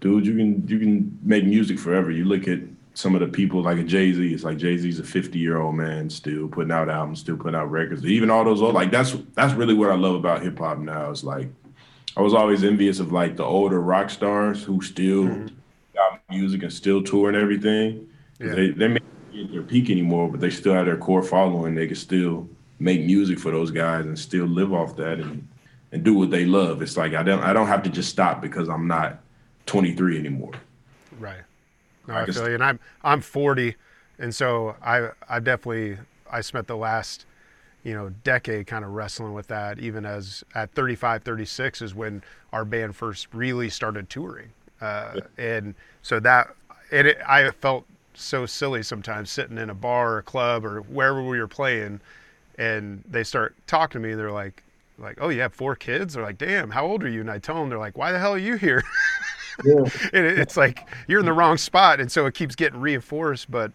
[0.00, 2.10] dude, you can you can make music forever.
[2.10, 2.58] You look at
[2.94, 4.34] some of the people like a Jay Z.
[4.34, 7.58] It's like Jay Z's a 50 year old man still putting out albums, still putting
[7.58, 8.04] out records.
[8.04, 11.10] Even all those old like that's that's really what I love about hip hop now.
[11.10, 11.48] Is like
[12.16, 15.56] I was always envious of like the older rock stars who still mm-hmm
[15.98, 18.08] out music and still tour and everything.
[18.40, 18.54] Yeah.
[18.54, 21.22] They they may not be at their peak anymore, but they still have their core
[21.22, 21.74] following.
[21.74, 25.48] They can still make music for those guys and still live off that and
[25.92, 26.82] and do what they love.
[26.82, 29.20] It's like I don't I don't have to just stop because I'm not
[29.66, 30.52] 23 anymore.
[31.18, 31.42] Right.
[32.06, 32.54] No, I, I feel you.
[32.54, 33.76] And I'm I'm 40,
[34.18, 35.98] and so I I definitely
[36.30, 37.26] I spent the last
[37.84, 39.78] you know decade kind of wrestling with that.
[39.78, 42.22] Even as at 35, 36 is when
[42.52, 44.50] our band first really started touring.
[44.80, 46.54] Uh, and so that,
[46.90, 50.80] and it, I felt so silly sometimes sitting in a bar or a club or
[50.82, 52.00] wherever we were playing,
[52.58, 54.10] and they start talking to me.
[54.12, 54.64] And they're like,
[54.98, 56.14] like, oh, you have four kids?
[56.14, 57.20] They're like, damn, how old are you?
[57.20, 58.82] And I tell them, they're like, why the hell are you here?
[59.64, 59.74] Yeah.
[60.12, 63.50] and it's like you're in the wrong spot, and so it keeps getting reinforced.
[63.50, 63.72] But,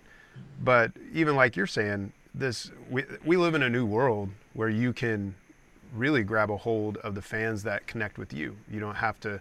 [0.63, 4.93] but even like you're saying, this we we live in a new world where you
[4.93, 5.35] can
[5.93, 8.55] really grab a hold of the fans that connect with you.
[8.69, 9.39] You don't have to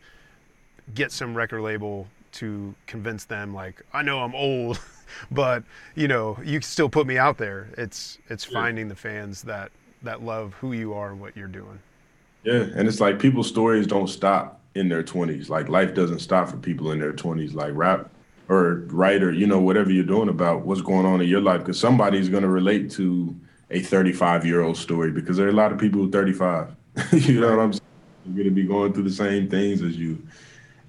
[0.94, 4.80] get some record label to convince them like I know I'm old,
[5.30, 5.62] but
[5.94, 7.68] you know you still put me out there.
[7.76, 9.70] It's it's finding the fans that
[10.02, 11.78] that love who you are and what you're doing.
[12.44, 15.48] Yeah, and it's like people's stories don't stop in their 20s.
[15.48, 17.54] Like life doesn't stop for people in their 20s.
[17.54, 18.10] Like rap
[18.48, 21.80] or writer, you know, whatever you're doing about what's going on in your life, because
[21.80, 23.34] somebody's going to relate to
[23.70, 26.74] a 35 year old story because there are a lot of people who are 35.
[27.12, 27.82] you know what I'm saying?
[28.24, 30.22] They're going to be going through the same things as you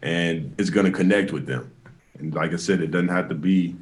[0.02, 1.72] and it's going to connect with them.
[2.20, 3.76] And like I said, it doesn't have to be,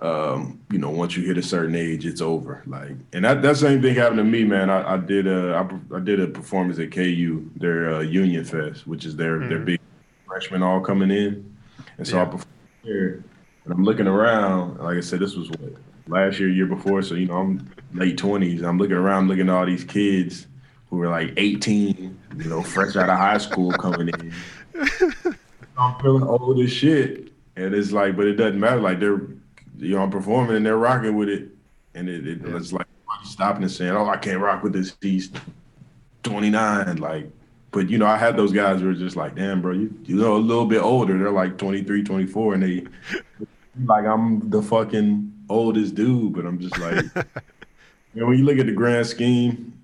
[0.00, 2.62] um, you know, once you hit a certain age, it's over.
[2.66, 4.70] Like, and that that same thing happened to me, man.
[4.70, 8.86] I, I did a I, I, did a performance at KU, their uh, Union Fest,
[8.86, 9.48] which is their mm-hmm.
[9.48, 9.80] their big
[10.26, 11.56] freshmen all coming in,
[11.98, 12.22] and so yeah.
[12.22, 12.46] I performed
[12.82, 13.24] there.
[13.64, 14.78] And I'm looking around.
[14.78, 15.60] Like I said, this was what
[16.06, 17.00] last year, year before.
[17.02, 18.62] So you know, I'm late twenties.
[18.62, 20.46] I'm looking around, looking at all these kids
[20.94, 24.32] who were like 18, you know, fresh out of high school coming in.
[25.78, 28.80] I'm feeling old as shit, and it's like, but it doesn't matter.
[28.80, 29.22] Like they're,
[29.78, 31.48] you know, I'm performing and they're rocking with it,
[31.94, 32.56] and it, it, yeah.
[32.56, 32.86] it's like
[33.24, 35.30] stopping and saying, "Oh, I can't rock with this." He's
[36.22, 37.30] 29, like.
[37.70, 40.16] But you know, I had those guys who were just like, "Damn, bro, you you
[40.16, 42.84] know a little bit older." They're like 23, 24, and they
[43.84, 47.04] like I'm the fucking oldest dude, but I'm just like,
[48.14, 49.82] you know, when you look at the grand scheme,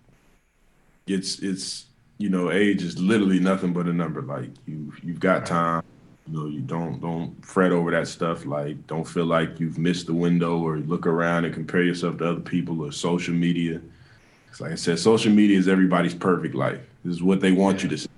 [1.07, 1.87] it's it's
[2.19, 4.23] you know, age is literally nothing but a number.
[4.23, 5.83] Like you, you've got time.
[6.31, 8.47] You know, you don't don't fret over that stuff.
[8.47, 12.31] Like, don't feel like you've missed the window or look around and compare yourself to
[12.31, 13.81] other people or social media.
[14.49, 16.81] It's like I said, social media is everybody's perfect life.
[17.05, 17.83] This is what they want yeah.
[17.85, 18.09] you to see.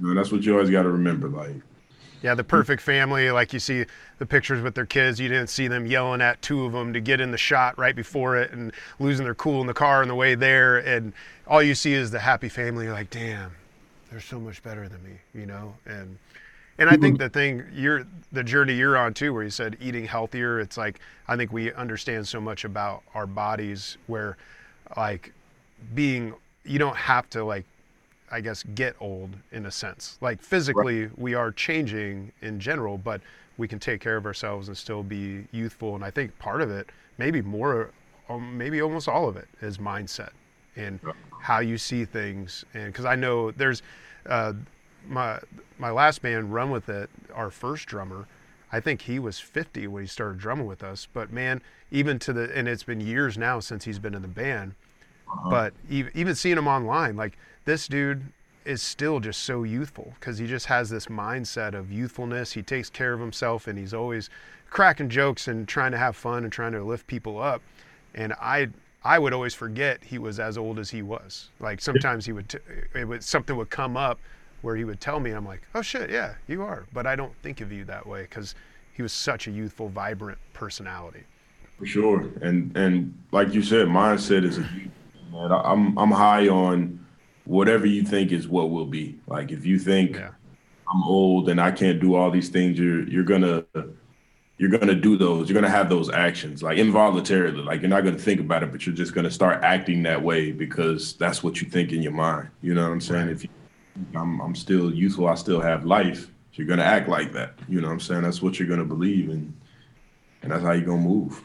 [0.00, 1.28] You know, that's what you always got to remember.
[1.28, 1.54] Like,
[2.22, 3.30] Yeah, the perfect family.
[3.30, 3.84] Like you see
[4.18, 7.00] the pictures with their kids, you didn't see them yelling at two of them to
[7.00, 10.08] get in the shot right before it and losing their cool in the car on
[10.08, 10.78] the way there.
[10.78, 11.12] And
[11.46, 12.86] all you see is the happy family.
[12.86, 13.52] You're like, damn,
[14.10, 15.74] they're so much better than me, you know?
[15.86, 16.18] And
[16.80, 20.06] and I think the thing you're the journey you're on too, where you said eating
[20.06, 24.36] healthier, it's like I think we understand so much about our bodies where
[24.96, 25.32] like
[25.94, 27.66] being you don't have to like
[28.30, 30.16] I guess get old in a sense.
[30.20, 31.18] Like physically right.
[31.18, 33.20] we are changing in general, but
[33.58, 35.96] we can take care of ourselves and still be youthful.
[35.96, 37.90] And I think part of it, maybe more,
[38.30, 40.30] um, maybe almost all of it, is mindset
[40.76, 40.98] and
[41.40, 42.64] how you see things.
[42.72, 43.82] And because I know there's
[44.26, 44.54] uh,
[45.08, 45.40] my
[45.78, 48.26] my last band, Run with It, our first drummer.
[48.72, 51.08] I think he was 50 when he started drumming with us.
[51.12, 54.28] But man, even to the and it's been years now since he's been in the
[54.28, 54.74] band.
[55.28, 55.50] Uh-huh.
[55.50, 58.22] But even, even seeing him online, like this dude
[58.64, 62.52] is still just so youthful because he just has this mindset of youthfulness.
[62.52, 64.28] He takes care of himself and he's always
[64.68, 67.62] cracking jokes and trying to have fun and trying to lift people up.
[68.14, 68.68] And I
[69.02, 71.48] I would always forget he was as old as he was.
[71.58, 72.58] Like sometimes he would t-
[72.94, 74.20] it would something would come up
[74.62, 77.16] where he would tell me and I'm like, "Oh shit, yeah, you are." But I
[77.16, 78.54] don't think of you that way cuz
[78.92, 81.24] he was such a youthful, vibrant personality.
[81.78, 82.28] For sure.
[82.42, 84.68] And and like you said, mindset is a
[85.32, 85.50] man.
[85.52, 87.04] I'm I'm high on
[87.44, 89.18] whatever you think is what will be.
[89.26, 90.30] Like if you think yeah.
[90.92, 93.64] I'm old and I can't do all these things, you're you're gonna
[94.58, 95.48] you're gonna do those.
[95.48, 97.62] You're gonna have those actions like involuntarily.
[97.62, 100.52] Like you're not gonna think about it, but you're just gonna start acting that way
[100.52, 102.48] because that's what you think in your mind.
[102.60, 103.26] You know what I'm saying?
[103.28, 103.36] Right.
[103.36, 103.50] If you,
[104.14, 106.30] I'm I'm still youthful, I still have life.
[106.54, 107.54] You're gonna act like that.
[107.68, 108.22] You know what I'm saying?
[108.22, 109.54] That's what you're gonna believe in,
[110.42, 111.42] and that's how you're gonna move.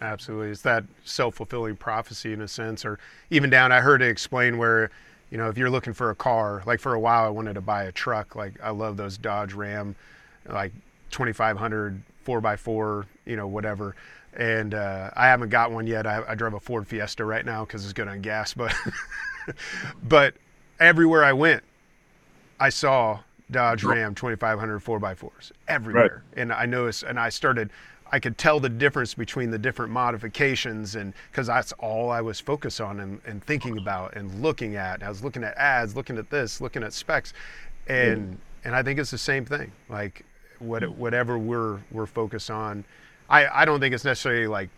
[0.00, 2.98] Absolutely, it's that self fulfilling prophecy in a sense, or
[3.30, 3.72] even down.
[3.72, 4.90] I heard it explained where
[5.30, 7.60] you know, if you're looking for a car, like for a while I wanted to
[7.60, 8.36] buy a truck.
[8.36, 9.96] Like I love those Dodge Ram,
[10.48, 10.72] like
[11.10, 13.94] 2500 4x4, you know, whatever.
[14.36, 16.06] And uh, I haven't got one yet.
[16.06, 18.52] I, I drive a Ford Fiesta right now because it's good on gas.
[18.52, 18.74] But
[20.02, 20.34] but
[20.78, 21.62] everywhere I went,
[22.58, 26.22] I saw Dodge Ram 2500 4x4s everywhere.
[26.32, 26.40] Right.
[26.40, 27.70] And I noticed, and I started
[28.12, 32.38] I could tell the difference between the different modifications and because that's all I was
[32.38, 35.02] focused on and, and, thinking about and looking at.
[35.02, 37.32] I was looking at ads, looking at this, looking at specs,
[37.88, 38.36] and mm.
[38.64, 39.72] and I think it's the same thing.
[39.88, 40.24] Like
[40.58, 42.84] what whatever we're we're focused on,
[43.28, 44.70] I I don't think it's necessarily like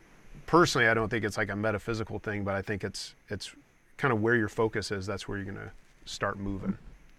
[0.47, 3.55] personally I don't think it's like a metaphysical thing, but I think it's it's
[3.99, 5.07] kind of where your focus is.
[5.07, 5.73] That's where you're gonna
[6.07, 6.79] start moving.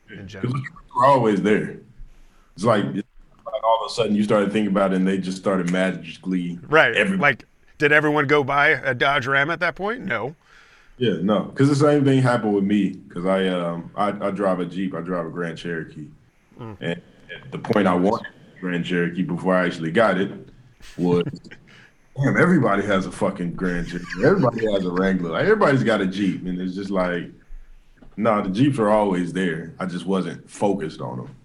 [0.09, 0.53] In general,
[0.95, 1.79] we're always there.
[2.55, 5.37] It's like like all of a sudden you started thinking about it and they just
[5.37, 6.95] started magically right.
[6.95, 7.21] Everybody.
[7.21, 7.45] like
[7.77, 10.01] did everyone go buy a dodge ram at that point?
[10.01, 10.35] No.
[10.97, 11.43] Yeah no.
[11.43, 12.89] Because the same thing happened with me.
[12.89, 14.93] Because i um I, I, drive a jeep.
[14.93, 16.07] I drive a grand cherokee.
[16.59, 16.77] Mm.
[16.81, 17.01] and
[17.43, 18.27] at the point i wanted
[18.59, 20.29] grand cherokee before i actually got it
[20.97, 21.23] was
[22.21, 24.25] damn everybody has a fucking grand cherokee.
[24.25, 25.31] Everybody has a wrangler.
[25.31, 26.45] Like, everybody's got a jeep.
[26.45, 27.31] And it's just like
[28.19, 31.35] no the jeeps are always there i just wasn't focused on them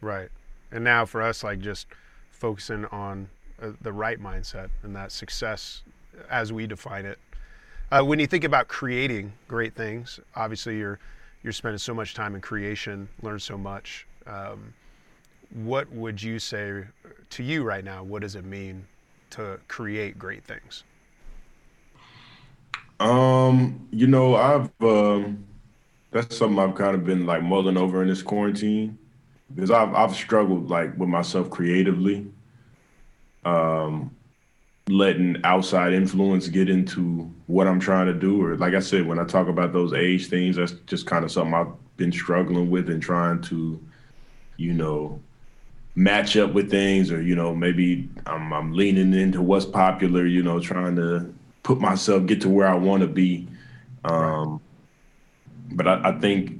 [0.00, 0.28] right
[0.72, 1.86] and now for us, like just
[2.30, 3.28] focusing on
[3.60, 5.82] uh, the right mindset and that success
[6.30, 7.18] as we define it.
[7.90, 10.98] Uh, when you think about creating great things, obviously you're
[11.42, 14.06] you're spending so much time in creation, learn so much.
[14.26, 14.72] Um,
[15.50, 16.84] what would you say
[17.30, 18.02] to you right now?
[18.02, 18.86] What does it mean
[19.30, 20.84] to create great things?
[23.00, 25.44] Um, you know, I've um,
[26.12, 28.98] that's something I've kind of been like mulling over in this quarantine
[29.54, 32.26] because I've I've struggled like with myself creatively,
[33.44, 34.14] um,
[34.88, 38.44] letting outside influence get into what I'm trying to do.
[38.44, 41.32] Or like I said, when I talk about those age things, that's just kind of
[41.32, 43.80] something I've been struggling with and trying to,
[44.58, 45.20] you know,
[45.94, 47.10] match up with things.
[47.10, 50.26] Or you know, maybe I'm I'm leaning into what's popular.
[50.26, 51.32] You know, trying to
[51.62, 53.48] put myself get to where I want to be.
[54.04, 54.60] Um,
[55.70, 56.58] but I, I think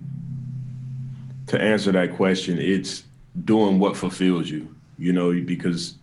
[1.48, 3.04] to answer that question, it's
[3.44, 5.96] doing what fulfills you, you know, because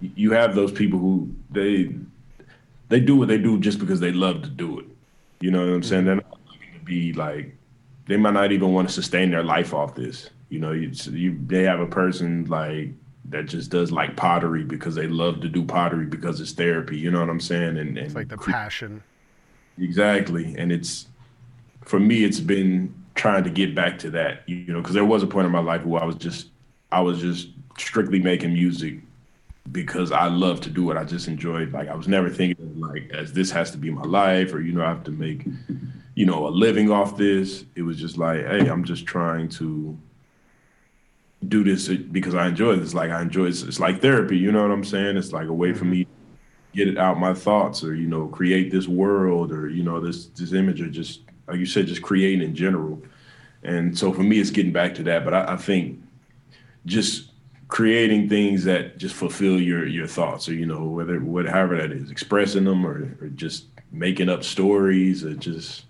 [0.00, 1.94] you have those people who they
[2.88, 4.86] they do what they do just because they love to do it.
[5.40, 6.04] You know what I'm saying?
[6.04, 6.06] Mm-hmm.
[6.06, 7.56] They're not looking to be like
[8.06, 10.30] they might not even want to sustain their life off this.
[10.48, 12.90] You know, you, you they have a person like
[13.26, 16.98] that just does like pottery because they love to do pottery because it's therapy.
[16.98, 17.78] You know what I'm saying?
[17.78, 19.02] And, and it's like the passion.
[19.78, 21.06] Exactly, and it's
[21.84, 25.22] for me, it's been trying to get back to that, you know, because there was
[25.22, 26.48] a point in my life where I was just,
[26.90, 29.00] I was just strictly making music
[29.72, 30.96] because I love to do it.
[30.96, 34.02] I just enjoyed, like, I was never thinking like, as this has to be my
[34.02, 35.46] life or, you know, I have to make,
[36.14, 37.64] you know, a living off this.
[37.74, 39.96] It was just like, hey, I'm just trying to,
[41.48, 42.94] do this because I enjoy this.
[42.94, 43.62] Like I enjoy it.
[43.62, 44.36] It's like therapy.
[44.36, 45.16] You know what I'm saying?
[45.16, 45.90] It's like a way for mm-hmm.
[45.90, 46.10] me to
[46.74, 50.26] get it out my thoughts or, you know, create this world or, you know, this,
[50.26, 53.02] this image or just, like you said, just creating in general.
[53.62, 55.24] And so for me, it's getting back to that.
[55.24, 56.00] But I, I think
[56.86, 57.30] just
[57.68, 62.10] creating things that just fulfill your your thoughts or you know whether whatever that is
[62.10, 65.86] expressing them or, or just making up stories or just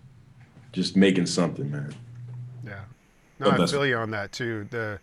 [0.72, 1.94] just making something man
[2.64, 2.84] yeah
[3.40, 4.98] no i feel you on that too the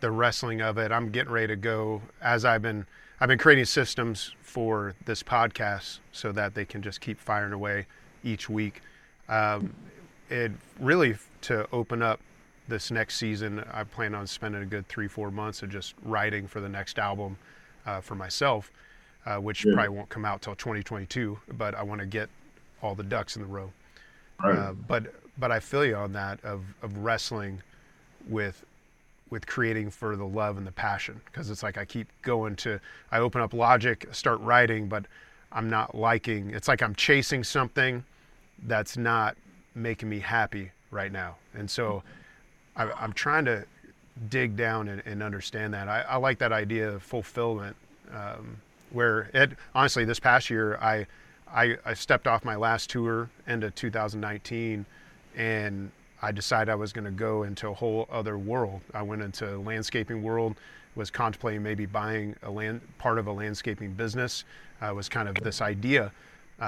[0.00, 2.86] the wrestling of it i'm getting ready to go as i've been
[3.20, 7.86] i've been creating systems for this podcast so that they can just keep firing away
[8.22, 8.82] each week
[9.32, 9.74] um,
[10.28, 12.20] it really to open up
[12.68, 16.46] this next season, I plan on spending a good three, four months of just writing
[16.46, 17.38] for the next album
[17.86, 18.70] uh, for myself,
[19.26, 19.72] uh, which yeah.
[19.74, 21.38] probably won't come out till 2022.
[21.54, 22.28] But I want to get
[22.82, 23.72] all the ducks in the row.
[24.42, 24.56] Right.
[24.56, 27.62] Uh, but but I feel you on that of of wrestling
[28.28, 28.64] with
[29.30, 32.80] with creating for the love and the passion because it's like I keep going to
[33.10, 35.06] I open up Logic, start writing, but
[35.50, 36.50] I'm not liking.
[36.50, 38.04] It's like I'm chasing something
[38.66, 39.36] that's not
[39.74, 42.02] making me happy right now, and so
[42.76, 43.64] I, am trying to
[44.28, 45.88] dig down and, and understand that.
[45.88, 47.76] I, I, like that idea of fulfillment,
[48.12, 48.56] um,
[48.90, 51.06] where it honestly this past year I,
[51.52, 54.84] I, I stepped off my last tour end of 2019,
[55.36, 55.90] and
[56.20, 58.80] I decided I was going to go into a whole other world.
[58.94, 60.56] I went into landscaping world,
[60.94, 64.44] was contemplating maybe buying a land part of a landscaping business.
[64.80, 66.10] Uh, was kind of this idea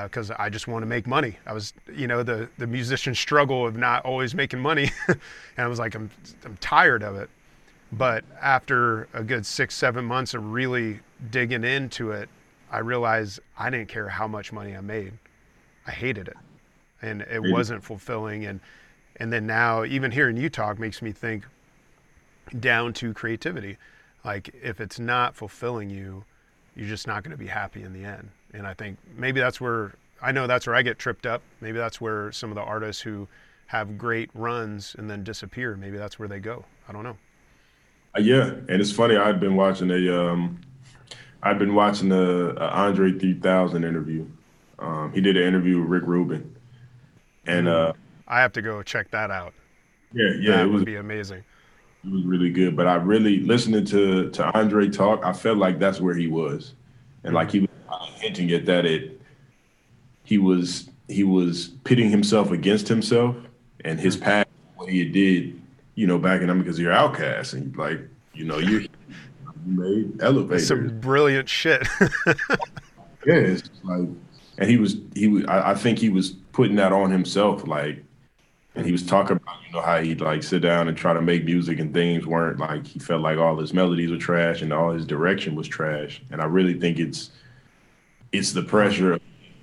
[0.02, 1.36] because uh, I just want to make money.
[1.46, 5.18] I was, you know, the the musician struggle of not always making money, and
[5.56, 6.10] I was like, I'm
[6.44, 7.30] I'm tired of it.
[7.92, 12.28] But after a good six seven months of really digging into it,
[12.70, 15.12] I realized I didn't care how much money I made.
[15.86, 16.36] I hated it,
[17.02, 18.46] and it wasn't fulfilling.
[18.46, 18.60] And
[19.16, 21.44] and then now, even hearing you talk makes me think
[22.58, 23.76] down to creativity.
[24.24, 26.24] Like if it's not fulfilling you,
[26.74, 28.30] you're just not going to be happy in the end.
[28.54, 31.42] And I think maybe that's where I know that's where I get tripped up.
[31.60, 33.28] Maybe that's where some of the artists who
[33.66, 36.64] have great runs and then disappear, maybe that's where they go.
[36.88, 37.16] I don't know.
[38.16, 39.16] Uh, yeah, and it's funny.
[39.16, 40.60] I've been watching a, um,
[41.42, 44.26] I've been watching the Andre 3000 interview.
[44.78, 46.54] Um, he did an interview with Rick Rubin,
[47.46, 47.92] and uh,
[48.26, 49.54] I have to go check that out.
[50.12, 51.44] Yeah, yeah, that it would be amazing.
[52.04, 52.76] It was really good.
[52.76, 56.74] But I really listening to to Andre talk, I felt like that's where he was,
[57.22, 57.70] and like he was
[58.24, 59.20] hinting at that it
[60.24, 63.36] he was he was pitting himself against himself
[63.84, 64.24] and his mm-hmm.
[64.24, 65.60] past what he did,
[65.94, 68.00] you know, back in them because you're OutKast and like,
[68.32, 68.88] you know, you,
[69.66, 70.68] made elevators.
[70.68, 71.86] Some brilliant shit.
[73.26, 74.08] yeah, it's like
[74.56, 78.02] and he was he was I, I think he was putting that on himself, like
[78.74, 81.22] and he was talking about you know how he'd like sit down and try to
[81.22, 84.72] make music and things weren't like he felt like all his melodies were trash and
[84.72, 87.30] all his direction was trash and i really think it's
[88.34, 89.20] it's the pressure of,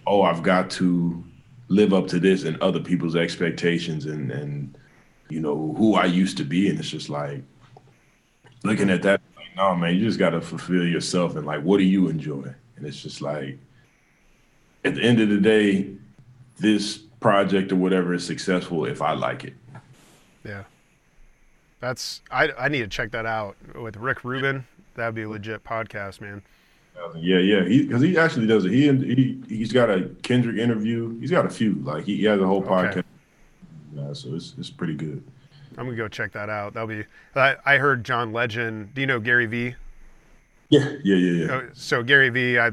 [0.08, 1.24] oh i've got to
[1.68, 4.78] live up to this and other people's expectations and and
[5.30, 7.44] you know who i used to be and it's just like
[8.64, 11.78] looking at that like no man you just got to fulfill yourself and like what
[11.78, 12.44] do you enjoy
[12.76, 13.58] and it's just like
[14.84, 15.88] at the end of the day
[16.58, 19.54] this project or whatever is successful if I like it.
[20.44, 20.64] Yeah.
[21.80, 24.66] That's I I need to check that out with Rick Rubin.
[24.96, 26.44] That'd be a legit podcast, man.
[27.16, 27.66] Yeah, yeah.
[27.66, 28.72] He because he actually does it.
[28.72, 31.20] He he he's got a Kendrick interview.
[31.20, 31.76] He's got a few.
[31.84, 32.98] Like he, he has a whole podcast.
[32.98, 33.04] Okay.
[33.96, 35.24] Yeah, so it's it's pretty good.
[35.78, 36.74] I'm gonna go check that out.
[36.74, 37.06] That'll be.
[37.36, 38.94] I, I heard John Legend.
[38.94, 39.76] Do you know Gary Vee?
[40.70, 41.62] Yeah, yeah, yeah, yeah.
[41.74, 42.72] So Gary Vee, I,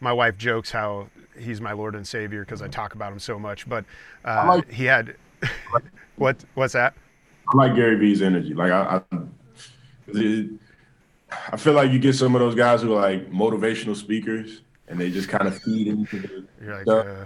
[0.00, 1.08] my wife jokes how
[1.38, 3.68] he's my Lord and Savior because I talk about him so much.
[3.68, 3.84] But
[4.24, 5.16] uh, like, he had
[6.16, 6.36] what?
[6.54, 6.94] What's that?
[7.48, 8.54] I like Gary Vee's energy.
[8.54, 9.18] Like I, I,
[10.08, 10.50] it,
[11.50, 15.00] I feel like you get some of those guys who are like motivational speakers, and
[15.00, 17.24] they just kind of feed into the You're like, uh,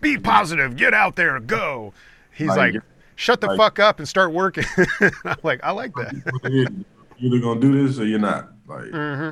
[0.00, 1.92] be positive, get out there, go.
[2.32, 2.82] He's like, like
[3.16, 4.64] shut the like, fuck up and start working.
[5.24, 6.14] I'm like, I like that.
[7.18, 8.50] You're either gonna do this or you're not.
[8.66, 9.30] Like, mm-hmm.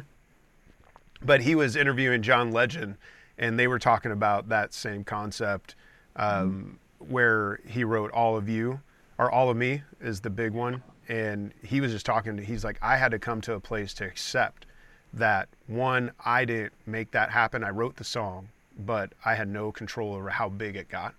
[1.24, 2.96] but he was interviewing John Legend,
[3.36, 5.74] and they were talking about that same concept
[6.16, 7.12] um, mm-hmm.
[7.12, 8.80] where he wrote all of you
[9.18, 12.64] or all of me is the big one and he was just talking to he's
[12.64, 14.66] like i had to come to a place to accept
[15.12, 17.62] that one i didn't make that happen.
[17.62, 18.48] I wrote the song
[18.86, 21.14] but i had no control over how big it got.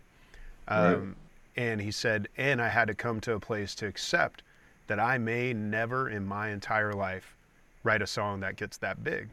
[0.68, 1.16] Um,
[1.56, 1.64] right.
[1.64, 4.44] and he said and i had to come to a place to accept
[4.88, 7.36] that i may never in my entire life
[7.86, 9.30] write a song that gets that big.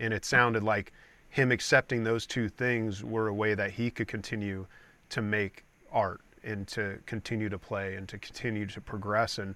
[0.00, 0.92] And it sounded like
[1.28, 4.66] him accepting those two things were a way that he could continue
[5.10, 9.38] to make art and to continue to play and to continue to progress.
[9.38, 9.54] And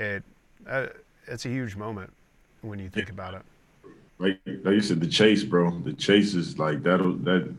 [0.00, 0.22] it
[0.68, 0.86] uh,
[1.26, 2.12] it's a huge moment
[2.62, 3.42] when you think about it.
[4.18, 5.70] Like, like you said, the chase, bro.
[5.80, 7.52] The chase is like that'll that.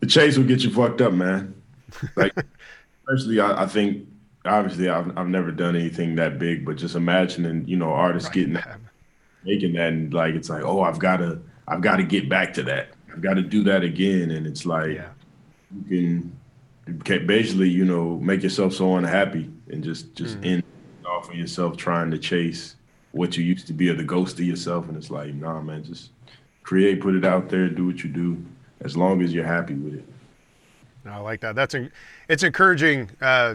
[0.00, 1.54] The chase will get you fucked up, man.
[2.16, 2.34] Like,
[3.08, 4.08] especially I, I, think
[4.44, 8.34] obviously I've I've never done anything that big, but just imagining you know artists right.
[8.34, 8.80] getting that,
[9.44, 12.52] making that, and like it's like oh I've got to I've got to get back
[12.54, 12.88] to that.
[13.10, 15.08] I've got to do that again, and it's like yeah.
[15.88, 16.32] you
[16.86, 20.46] can, can basically you know make yourself so unhappy and just just mm.
[20.46, 20.64] end
[21.06, 22.76] off of yourself trying to chase
[23.12, 24.88] what you used to be or the ghost of yourself.
[24.88, 26.10] And it's like, nah, man, just
[26.62, 28.44] create, put it out there, do what you do,
[28.80, 30.04] as long as you're happy with it.
[31.06, 31.54] I like that.
[31.54, 31.74] That's
[32.28, 33.54] it's encouraging uh,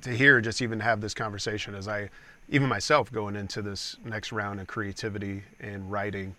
[0.00, 0.40] to hear.
[0.40, 2.08] Just even have this conversation as I,
[2.48, 6.34] even myself, going into this next round of creativity and writing.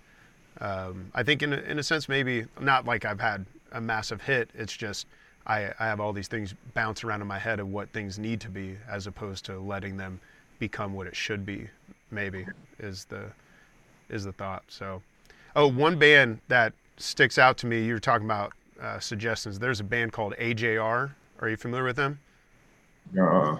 [0.59, 4.21] Um, I think in a, in a sense, maybe not like I've had a massive
[4.21, 4.49] hit.
[4.55, 5.05] It's just
[5.45, 8.41] I, I have all these things bounce around in my head of what things need
[8.41, 10.19] to be, as opposed to letting them
[10.59, 11.69] become what it should be
[12.11, 12.45] maybe
[12.79, 13.25] is the
[14.09, 14.63] is the thought.
[14.67, 15.01] So,
[15.55, 17.83] oh, one band that sticks out to me.
[17.83, 19.59] You were talking about uh, suggestions.
[19.59, 21.11] There's a band called AJR.
[21.39, 22.19] Are you familiar with them?
[23.19, 23.57] Uh.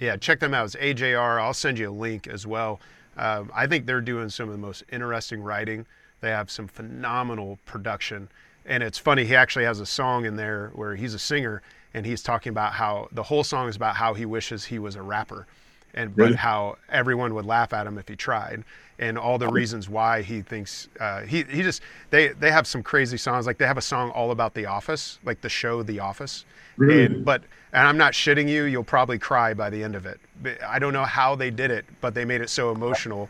[0.00, 0.64] Yeah, check them out.
[0.66, 1.40] It's AJR.
[1.40, 2.80] I'll send you a link as well.
[3.16, 5.86] Um, I think they're doing some of the most interesting writing.
[6.20, 8.28] They have some phenomenal production.
[8.66, 11.62] And it's funny, he actually has a song in there where he's a singer
[11.92, 14.96] and he's talking about how the whole song is about how he wishes he was
[14.96, 15.46] a rapper
[15.94, 18.64] and but how everyone would laugh at him if he tried
[18.98, 22.82] and all the reasons why he thinks uh, he he just they they have some
[22.82, 26.00] crazy songs like they have a song all about the office like the show the
[26.00, 26.44] office.
[26.76, 27.04] Really?
[27.04, 27.42] and but
[27.72, 30.20] and i'm not shitting you you'll probably cry by the end of it.
[30.66, 33.28] I don't know how they did it but they made it so emotional.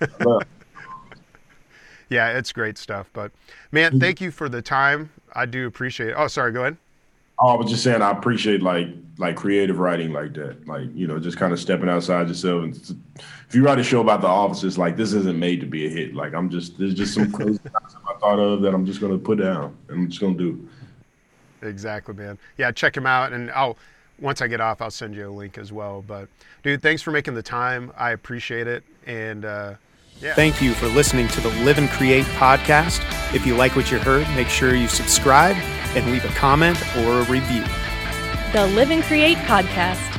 [2.10, 3.32] Yeah it's great stuff but
[3.72, 4.00] man mm-hmm.
[4.00, 5.10] thank you for the time.
[5.32, 6.14] I do appreciate it.
[6.16, 6.76] Oh sorry go ahead
[7.38, 10.66] I was just saying I appreciate like like creative writing like that.
[10.66, 12.64] Like, you know, just kind of stepping outside yourself.
[12.64, 12.98] And
[13.48, 15.86] if you write a show about the office, it's like this isn't made to be
[15.86, 16.14] a hit.
[16.14, 19.18] Like I'm just there's just some crazy stuff I thought of that I'm just gonna
[19.18, 20.68] put down and I'm just gonna do.
[21.62, 22.38] Exactly, man.
[22.58, 23.76] Yeah, check him out and I'll
[24.20, 26.04] once I get off I'll send you a link as well.
[26.06, 26.28] But
[26.62, 27.92] dude, thanks for making the time.
[27.96, 28.84] I appreciate it.
[29.06, 29.74] And uh
[30.20, 30.34] yeah.
[30.34, 33.02] Thank you for listening to the Live and Create podcast.
[33.34, 35.56] If you like what you heard, make sure you subscribe
[35.96, 37.64] and leave a comment or a review.
[38.52, 40.13] The Live and Create podcast.